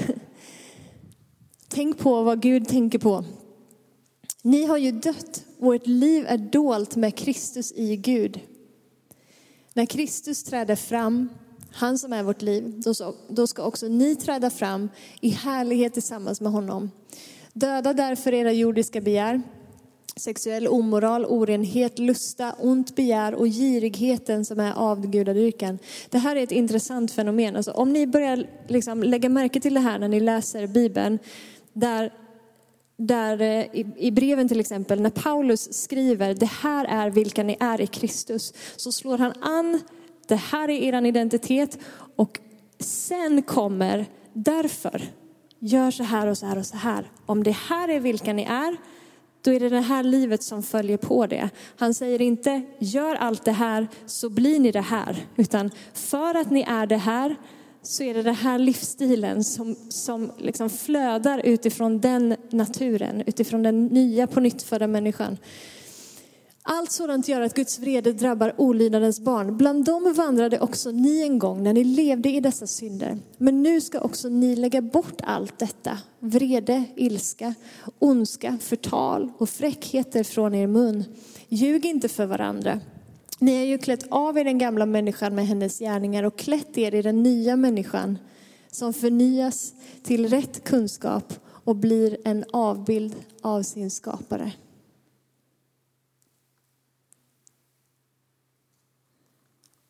Tänk 1.72 1.98
på 1.98 2.24
vad 2.24 2.42
Gud 2.42 2.68
tänker 2.68 3.00
på. 3.00 3.26
Ni 4.42 4.66
har 4.66 4.78
ju 4.78 4.92
dött, 4.92 5.46
vårt 5.58 5.88
liv 5.88 6.26
är 6.28 6.38
dolt 6.38 6.96
med 6.96 7.16
Kristus 7.16 7.72
i 7.76 7.96
Gud. 7.96 8.40
När 9.74 9.86
Kristus 9.86 10.44
träder 10.44 10.76
fram, 10.76 11.30
han 11.72 11.98
som 11.98 12.14
är 12.14 12.24
vårt 12.24 12.42
liv, 12.42 12.82
då 13.30 13.48
ska 13.48 13.64
också 13.64 13.88
ni 13.88 14.16
träda 14.16 14.50
fram 14.50 14.90
i 15.22 15.30
härlighet 15.30 15.94
tillsammans 15.94 16.42
med 16.42 16.52
honom. 16.52 16.92
Döda 17.54 17.94
därför 17.94 18.34
era 18.34 18.52
jordiska 18.52 19.02
begär, 19.02 19.42
sexuell 20.16 20.68
omoral, 20.68 21.26
orenhet, 21.26 22.00
lusta, 22.00 22.54
ont 22.60 22.96
begär 22.96 23.34
och 23.34 23.48
girigheten 23.48 24.46
som 24.46 24.60
är 24.60 24.74
avgudadyrkan. 24.74 25.80
Det 26.10 26.18
här 26.18 26.36
är 26.36 26.44
ett 26.44 26.52
intressant 26.52 27.12
fenomen. 27.12 27.56
Alltså, 27.56 27.72
om 27.72 27.94
ni 27.94 28.08
börjar 28.08 28.48
liksom 28.68 29.04
lägga 29.04 29.30
märke 29.30 29.60
till 29.60 29.74
det 29.74 29.80
här 29.80 30.00
när 30.00 30.08
ni 30.08 30.20
läser 30.20 30.68
Bibeln, 30.68 31.20
där 31.80 32.12
där 33.00 33.42
eh, 33.42 33.66
i, 33.66 33.86
i 33.98 34.12
breven 34.12 34.48
till 34.48 34.60
exempel, 34.60 35.02
när 35.02 35.10
Paulus 35.10 35.74
skriver 35.74 36.34
det 36.34 36.46
här 36.46 36.86
är 36.86 37.10
vilka 37.10 37.44
ni 37.44 37.58
är 37.60 37.82
i 37.82 37.88
Kristus, 37.88 38.54
så 38.76 38.92
slår 38.92 39.18
han 39.18 39.34
an, 39.42 39.82
det 40.28 40.36
här 40.36 40.70
är 40.70 40.84
er 40.84 41.06
identitet 41.06 41.78
och 42.16 42.40
sen 42.80 43.42
kommer 43.42 44.06
därför, 44.34 45.02
gör 45.60 45.92
så 45.92 46.04
här 46.04 46.28
och 46.28 46.38
så 46.38 46.46
här 46.46 46.58
och 46.58 46.66
så 46.66 46.78
här. 46.78 47.12
Om 47.26 47.44
det 47.44 47.56
här 47.56 47.90
är 47.90 48.00
vilka 48.00 48.34
ni 48.34 48.44
är, 48.44 48.78
då 49.42 49.52
är 49.52 49.60
det 49.60 49.70
det 49.70 49.82
här 49.82 50.04
livet 50.04 50.44
som 50.44 50.64
följer 50.64 50.98
på 50.98 51.28
det. 51.28 51.50
Han 51.76 51.94
säger 51.94 52.22
inte, 52.22 52.62
gör 52.80 53.16
allt 53.16 53.46
det 53.46 53.52
här 53.52 53.88
så 54.06 54.30
blir 54.30 54.60
ni 54.60 54.72
det 54.72 54.82
här, 54.82 55.26
utan 55.36 55.72
för 55.94 56.36
att 56.36 56.52
ni 56.52 56.62
är 56.68 56.86
det 56.86 56.98
här 56.98 57.36
så 57.82 58.04
är 58.04 58.14
det 58.14 58.24
den 58.24 58.36
här 58.36 58.60
livsstilen 58.60 59.44
som, 59.44 59.76
som 59.90 60.32
liksom 60.38 60.70
flödar 60.70 61.42
utifrån 61.44 62.00
den 62.00 62.36
naturen, 62.50 63.24
utifrån 63.26 63.64
den 63.64 63.86
nya 63.86 64.28
på 64.28 64.40
nytt 64.40 64.72
människan. 64.72 65.38
Allt 66.72 66.92
sådant 66.92 67.28
gör 67.28 67.42
att 67.42 67.54
Guds 67.54 67.80
vrede 67.80 68.14
drabbar 68.14 68.54
olydnadens 68.58 69.20
barn. 69.20 69.58
Bland 69.58 69.86
dem 69.86 70.14
vandrade 70.18 70.60
också 70.60 70.92
ni 70.92 71.22
en 71.22 71.40
gång 71.40 71.64
när 71.64 71.74
ni 71.74 71.84
levde 71.84 72.30
i 72.30 72.40
dessa 72.40 72.68
synder. 72.68 73.18
Men 73.38 73.64
nu 73.64 73.82
ska 73.82 74.00
också 74.00 74.30
ni 74.30 74.56
lägga 74.56 74.82
bort 74.82 75.22
allt 75.24 75.60
detta. 75.60 75.98
Vrede, 76.20 76.84
ilska, 76.96 77.54
ondska, 78.00 78.58
förtal 78.62 79.32
och 79.38 79.50
fräckheter 79.50 80.24
från 80.24 80.56
er 80.56 80.68
mun. 80.68 81.04
Ljug 81.48 81.86
inte 81.86 82.10
för 82.10 82.26
varandra 82.26 82.80
ni 83.40 83.58
har 83.58 83.66
ju 83.66 83.78
klätt 83.78 84.04
av 84.10 84.38
er 84.38 84.44
den 84.44 84.58
gamla 84.58 84.86
människan 84.86 85.36
med 85.36 85.48
hennes 85.48 85.80
gärningar 85.80 86.24
och 86.24 86.38
klätt 86.38 86.78
er 86.78 86.96
i 86.96 87.02
den 87.02 87.24
nya 87.24 87.56
människan 87.56 88.18
som 88.72 88.94
förnyas 88.94 89.74
till 90.04 90.30
rätt 90.30 90.64
kunskap 90.64 91.34
och 91.46 91.76
blir 91.76 92.18
en 92.26 92.46
avbild 92.54 93.16
av 93.42 93.64
sin 93.64 93.92
skapare. 93.92 94.54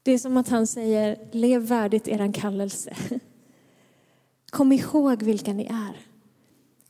Det 0.03 0.11
är 0.11 0.17
som 0.17 0.37
att 0.37 0.49
han 0.49 0.67
säger, 0.67 1.29
lev 1.31 1.61
värdigt 1.61 2.07
eran 2.07 2.33
kallelse. 2.33 2.95
Kom 4.49 4.71
ihåg 4.71 5.23
vilka 5.23 5.53
ni 5.53 5.65
är. 5.65 6.05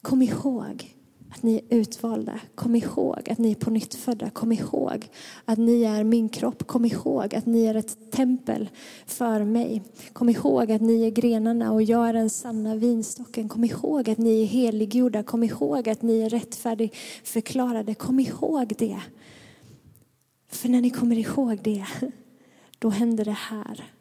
Kom 0.01 0.21
ihåg 0.21 0.98
att 1.31 1.43
ni 1.43 1.55
är 1.55 1.77
utvalda. 1.77 2.39
Kom 2.55 2.75
ihåg 2.75 3.29
att 3.29 3.37
ni 3.37 3.51
är 3.51 3.55
på 3.55 3.69
nytt 3.69 3.95
födda. 3.95 4.29
Kom 4.29 4.51
ihåg 4.51 5.07
att 5.45 5.57
ni 5.57 5.83
är 5.83 6.03
min 6.03 6.29
kropp. 6.29 6.67
Kom 6.67 6.85
ihåg 6.85 7.35
att 7.35 7.45
ni 7.45 7.65
är 7.65 7.75
ett 7.75 8.11
tempel 8.11 8.69
för 9.05 9.43
mig. 9.43 9.81
Kom 10.13 10.29
ihåg 10.29 10.71
att 10.71 10.81
ni 10.81 11.03
är 11.03 11.09
grenarna 11.09 11.71
och 11.71 11.83
jag 11.83 12.09
är 12.09 12.13
den 12.13 12.29
sanna 12.29 12.75
vinstocken. 12.75 13.49
Kom 13.49 13.63
ihåg 13.63 14.09
att 14.09 14.17
ni 14.17 14.41
är 14.41 14.45
heliggjorda. 14.45 15.23
Kom 15.23 15.43
ihåg 15.43 15.89
att 15.89 16.01
ni 16.01 16.21
är 16.21 16.29
rättfärdig 16.29 16.95
förklarade. 17.23 17.93
Kom 17.93 18.19
ihåg 18.19 18.73
det. 18.77 18.99
För 20.51 20.69
när 20.69 20.81
ni 20.81 20.89
kommer 20.89 21.17
ihåg 21.17 21.59
det, 21.63 21.85
då 22.79 22.89
händer 22.89 23.25
det 23.25 23.31
här. 23.31 23.98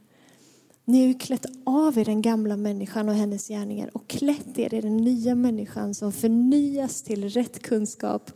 Ni 0.89 1.01
har 1.01 1.07
ju 1.09 1.15
klätt 1.15 1.47
av 1.65 1.99
er 1.99 2.05
den 2.05 2.23
gamla 2.23 2.57
människan 2.57 3.09
och 3.09 3.15
hennes 3.15 3.49
gärningar 3.49 3.91
och 3.97 4.09
klätt 4.09 4.59
er 4.59 4.75
i 4.75 4.81
den 4.81 4.97
nya 4.97 5.35
människan 5.35 5.95
som 5.95 6.13
förnyas 6.13 7.03
till 7.03 7.29
rätt 7.29 7.63
kunskap 7.63 8.33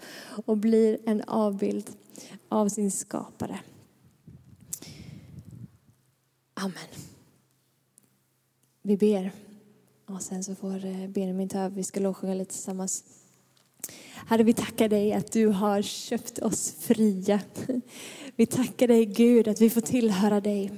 och 0.46 0.56
blir 0.56 0.98
en 1.06 1.22
avbild 1.22 1.90
av 2.48 2.68
sin 2.68 2.90
skapare. 2.90 3.60
Amen. 6.54 6.88
Vi 8.82 8.96
ber 8.96 9.32
och 10.06 10.22
sen 10.22 10.44
så 10.44 10.54
får 10.54 10.84
eh, 10.84 11.08
Benjamin 11.08 11.48
ta 11.48 11.58
över. 11.58 11.76
Vi 11.76 11.84
ska 11.84 12.00
lovsjunga 12.00 12.34
lite 12.34 12.52
tillsammans. 12.52 13.04
Herre, 14.26 14.42
vi 14.42 14.54
tackar 14.54 14.88
dig 14.88 15.12
att 15.12 15.32
du 15.32 15.46
har 15.46 15.82
köpt 15.82 16.38
oss 16.38 16.74
fria. 16.78 17.40
Vi 18.36 18.46
tackar 18.46 18.88
dig 18.88 19.04
Gud 19.04 19.48
att 19.48 19.60
vi 19.60 19.70
får 19.70 19.80
tillhöra 19.80 20.40
dig. 20.40 20.72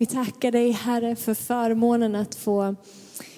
Vi 0.00 0.06
tackar 0.06 0.52
dig 0.52 0.70
Herre 0.70 1.16
för 1.16 1.34
förmånen 1.34 2.14
att 2.14 2.34
få 2.34 2.74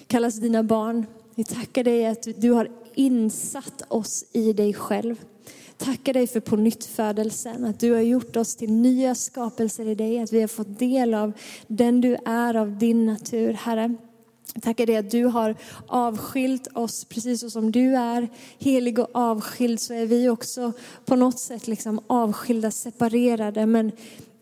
kallas 0.07 0.35
dina 0.35 0.63
barn. 0.63 1.05
Vi 1.35 1.43
tackar 1.43 1.83
dig 1.83 2.05
att 2.05 2.27
du 2.37 2.51
har 2.51 2.69
insatt 2.95 3.81
oss 3.87 4.25
i 4.31 4.53
dig 4.53 4.73
själv. 4.73 5.15
Tackar 5.77 6.13
dig 6.13 6.27
för 6.27 6.39
på 6.39 6.55
nytt 6.55 6.99
att 6.99 7.79
du 7.79 7.91
har 7.91 8.01
gjort 8.01 8.35
oss 8.35 8.55
till 8.55 8.71
nya 8.71 9.15
skapelser 9.15 9.87
i 9.87 9.95
dig, 9.95 10.19
att 10.19 10.33
vi 10.33 10.41
har 10.41 10.47
fått 10.47 10.79
del 10.79 11.13
av 11.13 11.33
den 11.67 12.01
du 12.01 12.17
är, 12.25 12.55
av 12.55 12.77
din 12.77 13.05
natur, 13.05 13.53
Herre. 13.53 13.95
Tackar 14.61 14.85
dig 14.85 14.97
att 14.97 15.11
du 15.11 15.25
har 15.25 15.55
avskilt 15.87 16.67
oss 16.73 17.05
precis 17.05 17.53
som 17.53 17.71
du 17.71 17.95
är 17.95 18.29
helig 18.59 18.99
och 18.99 19.09
avskild 19.11 19.79
så 19.79 19.93
är 19.93 20.05
vi 20.05 20.29
också 20.29 20.71
på 21.05 21.15
något 21.15 21.39
sätt 21.39 21.67
liksom 21.67 22.01
avskilda, 22.07 22.71
separerade. 22.71 23.65
Men 23.65 23.91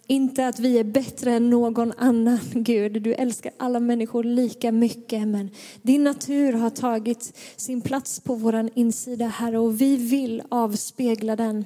inte 0.09 0.47
att 0.47 0.59
vi 0.59 0.79
är 0.79 0.83
bättre 0.83 1.31
än 1.31 1.49
någon 1.49 1.93
annan, 1.97 2.39
Gud. 2.53 3.01
Du 3.01 3.13
älskar 3.13 3.51
alla 3.57 3.79
människor 3.79 4.23
lika 4.23 4.71
mycket, 4.71 5.27
men 5.27 5.49
din 5.81 6.03
natur 6.03 6.53
har 6.53 6.69
tagit 6.69 7.37
sin 7.55 7.81
plats 7.81 8.19
på 8.19 8.35
vår 8.35 8.69
insida, 8.75 9.27
Herre, 9.27 9.59
och 9.59 9.81
vi 9.81 9.95
vill 9.95 10.43
avspegla 10.49 11.35
den. 11.35 11.65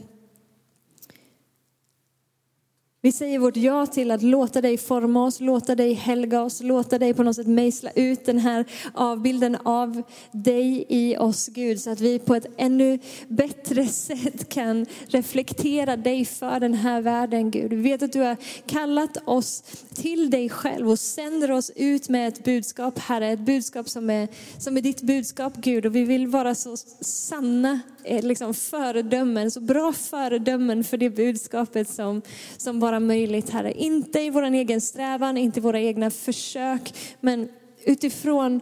Vi 3.06 3.12
säger 3.12 3.40
vårt 3.40 3.58
ja 3.58 3.86
till 3.86 4.12
att 4.12 4.22
låta 4.24 4.62
dig 4.62 4.78
forma 4.78 5.26
oss, 5.26 5.40
låta 5.40 5.76
dig 5.76 5.94
helga 5.94 6.42
oss, 6.42 6.62
låta 6.62 7.00
dig 7.00 7.14
på 7.14 7.24
något 7.24 7.36
sätt 7.36 7.48
mejsla 7.48 7.92
ut 7.96 8.26
den 8.26 8.40
här 8.40 8.66
avbilden 8.94 9.58
av 9.64 10.04
dig 10.32 10.86
i 10.90 11.18
oss 11.18 11.48
Gud 11.48 11.82
så 11.82 11.92
att 11.92 12.00
vi 12.00 12.20
på 12.20 12.36
ett 12.36 12.46
ännu 12.58 13.00
bättre 13.28 13.88
sätt 13.88 14.50
kan 14.50 14.86
reflektera 15.08 15.98
dig 15.98 16.26
för 16.26 16.60
den 16.60 16.74
här 16.74 17.02
världen 17.02 17.52
Gud. 17.52 17.74
Vi 17.74 17.82
vet 17.82 18.04
att 18.04 18.14
du 18.14 18.22
har 18.22 18.38
kallat 18.66 19.18
oss 19.26 19.64
till 19.94 20.30
dig 20.30 20.50
själv 20.50 20.90
och 20.90 21.00
sänder 21.00 21.52
oss 21.52 21.72
ut 21.76 22.10
med 22.10 22.28
ett 22.28 22.44
budskap 22.44 23.00
Herre, 23.00 23.28
ett 23.28 23.40
budskap 23.40 23.90
som 23.90 24.10
är, 24.10 24.28
som 24.58 24.78
är 24.78 24.82
ditt 24.82 25.02
budskap 25.02 25.54
Gud 25.56 25.86
och 25.86 25.96
vi 25.96 26.04
vill 26.04 26.28
vara 26.28 26.56
så 26.56 26.78
sanna 27.02 27.80
Eh, 28.06 28.24
liksom 28.24 28.54
föredömen, 28.54 29.52
så 29.52 29.60
bra 29.60 29.94
föredömen 29.94 30.84
för 30.84 30.98
det 30.98 31.10
budskapet 31.10 31.90
som, 31.90 32.22
som 32.58 32.80
bara 32.80 33.00
möjligt, 33.00 33.50
Herre. 33.50 33.74
Inte 33.74 34.20
i 34.22 34.30
vår 34.30 34.44
egen 34.44 34.82
strävan, 34.82 35.38
inte 35.38 35.60
i 35.60 35.62
våra 35.62 35.80
egna 35.80 36.12
försök, 36.12 36.94
men 37.20 37.50
utifrån 37.86 38.62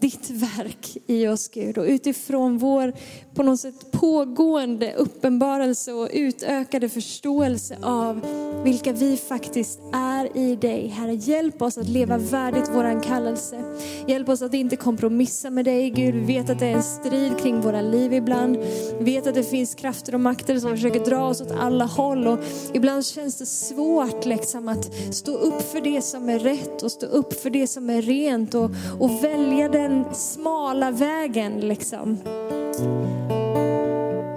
ditt 0.00 0.30
verk 0.30 0.96
i 1.06 1.28
oss 1.28 1.48
Gud 1.48 1.78
och 1.78 1.84
utifrån 1.84 2.58
vår 2.58 2.92
på 3.34 3.42
något 3.42 3.60
sätt 3.60 3.92
pågående 3.92 4.94
uppenbarelse 4.94 5.92
och 5.92 6.08
utökade 6.12 6.88
förståelse 6.88 7.78
av 7.82 8.20
vilka 8.64 8.92
vi 8.92 9.16
faktiskt 9.16 9.80
är 9.92 10.36
i 10.36 10.56
dig. 10.56 10.88
Herre, 10.88 11.14
hjälp 11.14 11.62
oss 11.62 11.78
att 11.78 11.88
leva 11.88 12.18
värdigt 12.18 12.68
våran 12.68 13.00
kallelse. 13.00 13.62
Hjälp 14.06 14.28
oss 14.28 14.42
att 14.42 14.54
inte 14.54 14.76
kompromissa 14.76 15.50
med 15.50 15.64
dig 15.64 15.90
Gud. 15.90 16.14
Vi 16.14 16.20
vet 16.20 16.50
att 16.50 16.58
det 16.58 16.66
är 16.66 16.76
en 16.76 16.82
strid 16.82 17.38
kring 17.38 17.60
våra 17.60 17.80
liv 17.80 18.12
ibland. 18.12 18.56
Vi 18.98 19.04
vet 19.04 19.26
att 19.26 19.34
det 19.34 19.42
finns 19.42 19.74
krafter 19.74 20.14
och 20.14 20.20
makter 20.20 20.58
som 20.58 20.70
försöker 20.70 21.00
dra 21.00 21.28
oss 21.28 21.40
åt 21.40 21.50
alla 21.50 21.84
håll 21.84 22.26
och 22.26 22.38
ibland 22.72 23.06
känns 23.06 23.38
det 23.38 23.46
svårt 23.46 24.24
liksom 24.24 24.68
att 24.68 25.14
stå 25.14 25.32
upp 25.32 25.62
för 25.72 25.80
det 25.80 26.02
som 26.02 26.28
är 26.28 26.38
rätt 26.38 26.82
och 26.82 26.92
stå 26.92 27.06
upp 27.06 27.42
för 27.42 27.50
det 27.50 27.66
som 27.66 27.90
är 27.90 28.02
rent 28.02 28.54
och, 28.54 28.70
och 28.98 29.24
välja 29.24 29.68
den 29.88 30.14
smala 30.14 30.90
vägen 30.90 31.60
liksom. 31.60 32.18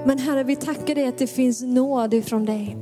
Men 0.06 0.18
Herre, 0.20 0.44
vi 0.44 0.56
tackar 0.56 0.96
dig 0.96 1.08
att 1.08 1.18
det 1.18 1.28
finns 1.28 1.62
nåd 1.62 2.14
ifrån 2.14 2.46
dig. 2.46 2.78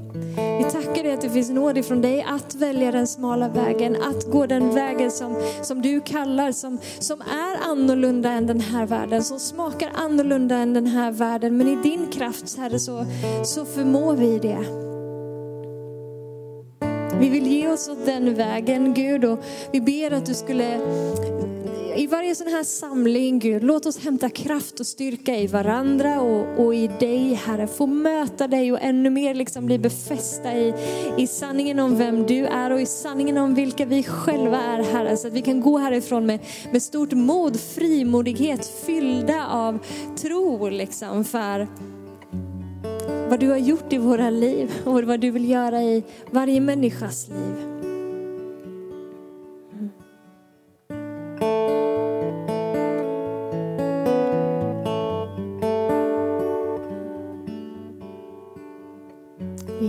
Vi 0.57 0.63
tackar 0.71 1.03
dig 1.03 1.13
att 1.13 1.21
det 1.21 1.29
finns 1.29 1.49
nåd 1.49 1.77
ifrån 1.77 2.01
dig 2.01 2.25
att 2.29 2.55
välja 2.55 2.91
den 2.91 3.07
smala 3.07 3.49
vägen, 3.49 3.95
att 3.95 4.31
gå 4.31 4.45
den 4.45 4.75
vägen 4.75 5.11
som, 5.11 5.35
som 5.61 5.81
du 5.81 6.01
kallar, 6.01 6.51
som, 6.51 6.77
som 6.99 7.21
är 7.21 7.71
annorlunda 7.71 8.31
än 8.31 8.47
den 8.47 8.59
här 8.59 8.85
världen, 8.85 9.23
som 9.23 9.39
smakar 9.39 9.91
annorlunda 9.93 10.55
än 10.55 10.73
den 10.73 10.87
här 10.87 11.11
världen. 11.11 11.57
Men 11.57 11.67
i 11.67 11.75
din 11.75 12.07
kraft, 12.07 12.57
Herre, 12.57 12.79
så, 12.79 13.05
så 13.43 13.65
förmår 13.65 14.15
vi 14.15 14.39
det. 14.39 14.89
Vi 17.19 17.29
vill 17.29 17.47
ge 17.47 17.67
oss 17.67 17.89
åt 17.89 18.05
den 18.05 18.35
vägen, 18.35 18.93
Gud, 18.93 19.25
och 19.25 19.39
vi 19.71 19.81
ber 19.81 20.13
att 20.13 20.25
du 20.25 20.33
skulle 20.33 20.79
i 21.99 22.07
varje 22.07 22.35
sån 22.35 22.47
här 22.47 22.63
samling, 22.63 23.39
Gud, 23.39 23.63
låt 23.63 23.85
oss 23.85 23.97
hämta 23.97 24.29
kraft 24.29 24.79
och 24.79 24.85
styrka 24.85 25.35
i 25.35 25.47
varandra 25.47 26.21
och, 26.21 26.65
och 26.65 26.75
i 26.75 26.87
dig, 26.87 27.33
Herre. 27.33 27.67
Få 27.67 27.87
möta 27.87 28.47
dig 28.47 28.71
och 28.71 28.79
ännu 28.81 29.09
mer 29.09 29.35
liksom 29.35 29.65
bli 29.65 29.79
befästa 29.79 30.55
i, 30.55 30.73
i 31.17 31.27
sanningen 31.27 31.79
om 31.79 31.97
vem 31.97 32.25
du 32.25 32.45
är 32.45 32.71
och 32.71 32.81
i 32.81 32.85
sanningen 32.85 33.37
om 33.37 33.55
vilka 33.55 33.85
vi 33.85 34.03
själva 34.03 34.61
är, 34.61 34.83
Herre. 34.83 35.17
Så 35.17 35.27
att 35.27 35.33
vi 35.33 35.41
kan 35.41 35.61
gå 35.61 35.77
härifrån 35.77 36.25
med, 36.25 36.39
med 36.71 36.83
stort 36.83 37.11
mod, 37.11 37.59
frimodighet, 37.59 38.65
fyllda 38.85 39.47
av 39.47 39.79
tro 40.17 40.69
liksom 40.69 41.25
för 41.25 41.67
vad 43.29 43.39
du 43.39 43.49
har 43.49 43.57
gjort 43.57 43.93
i 43.93 43.97
våra 43.97 44.29
liv 44.29 44.71
och 44.85 45.03
vad 45.03 45.19
du 45.19 45.31
vill 45.31 45.49
göra 45.49 45.83
i 45.83 46.03
varje 46.31 46.61
människas 46.61 47.27
liv. 47.27 47.68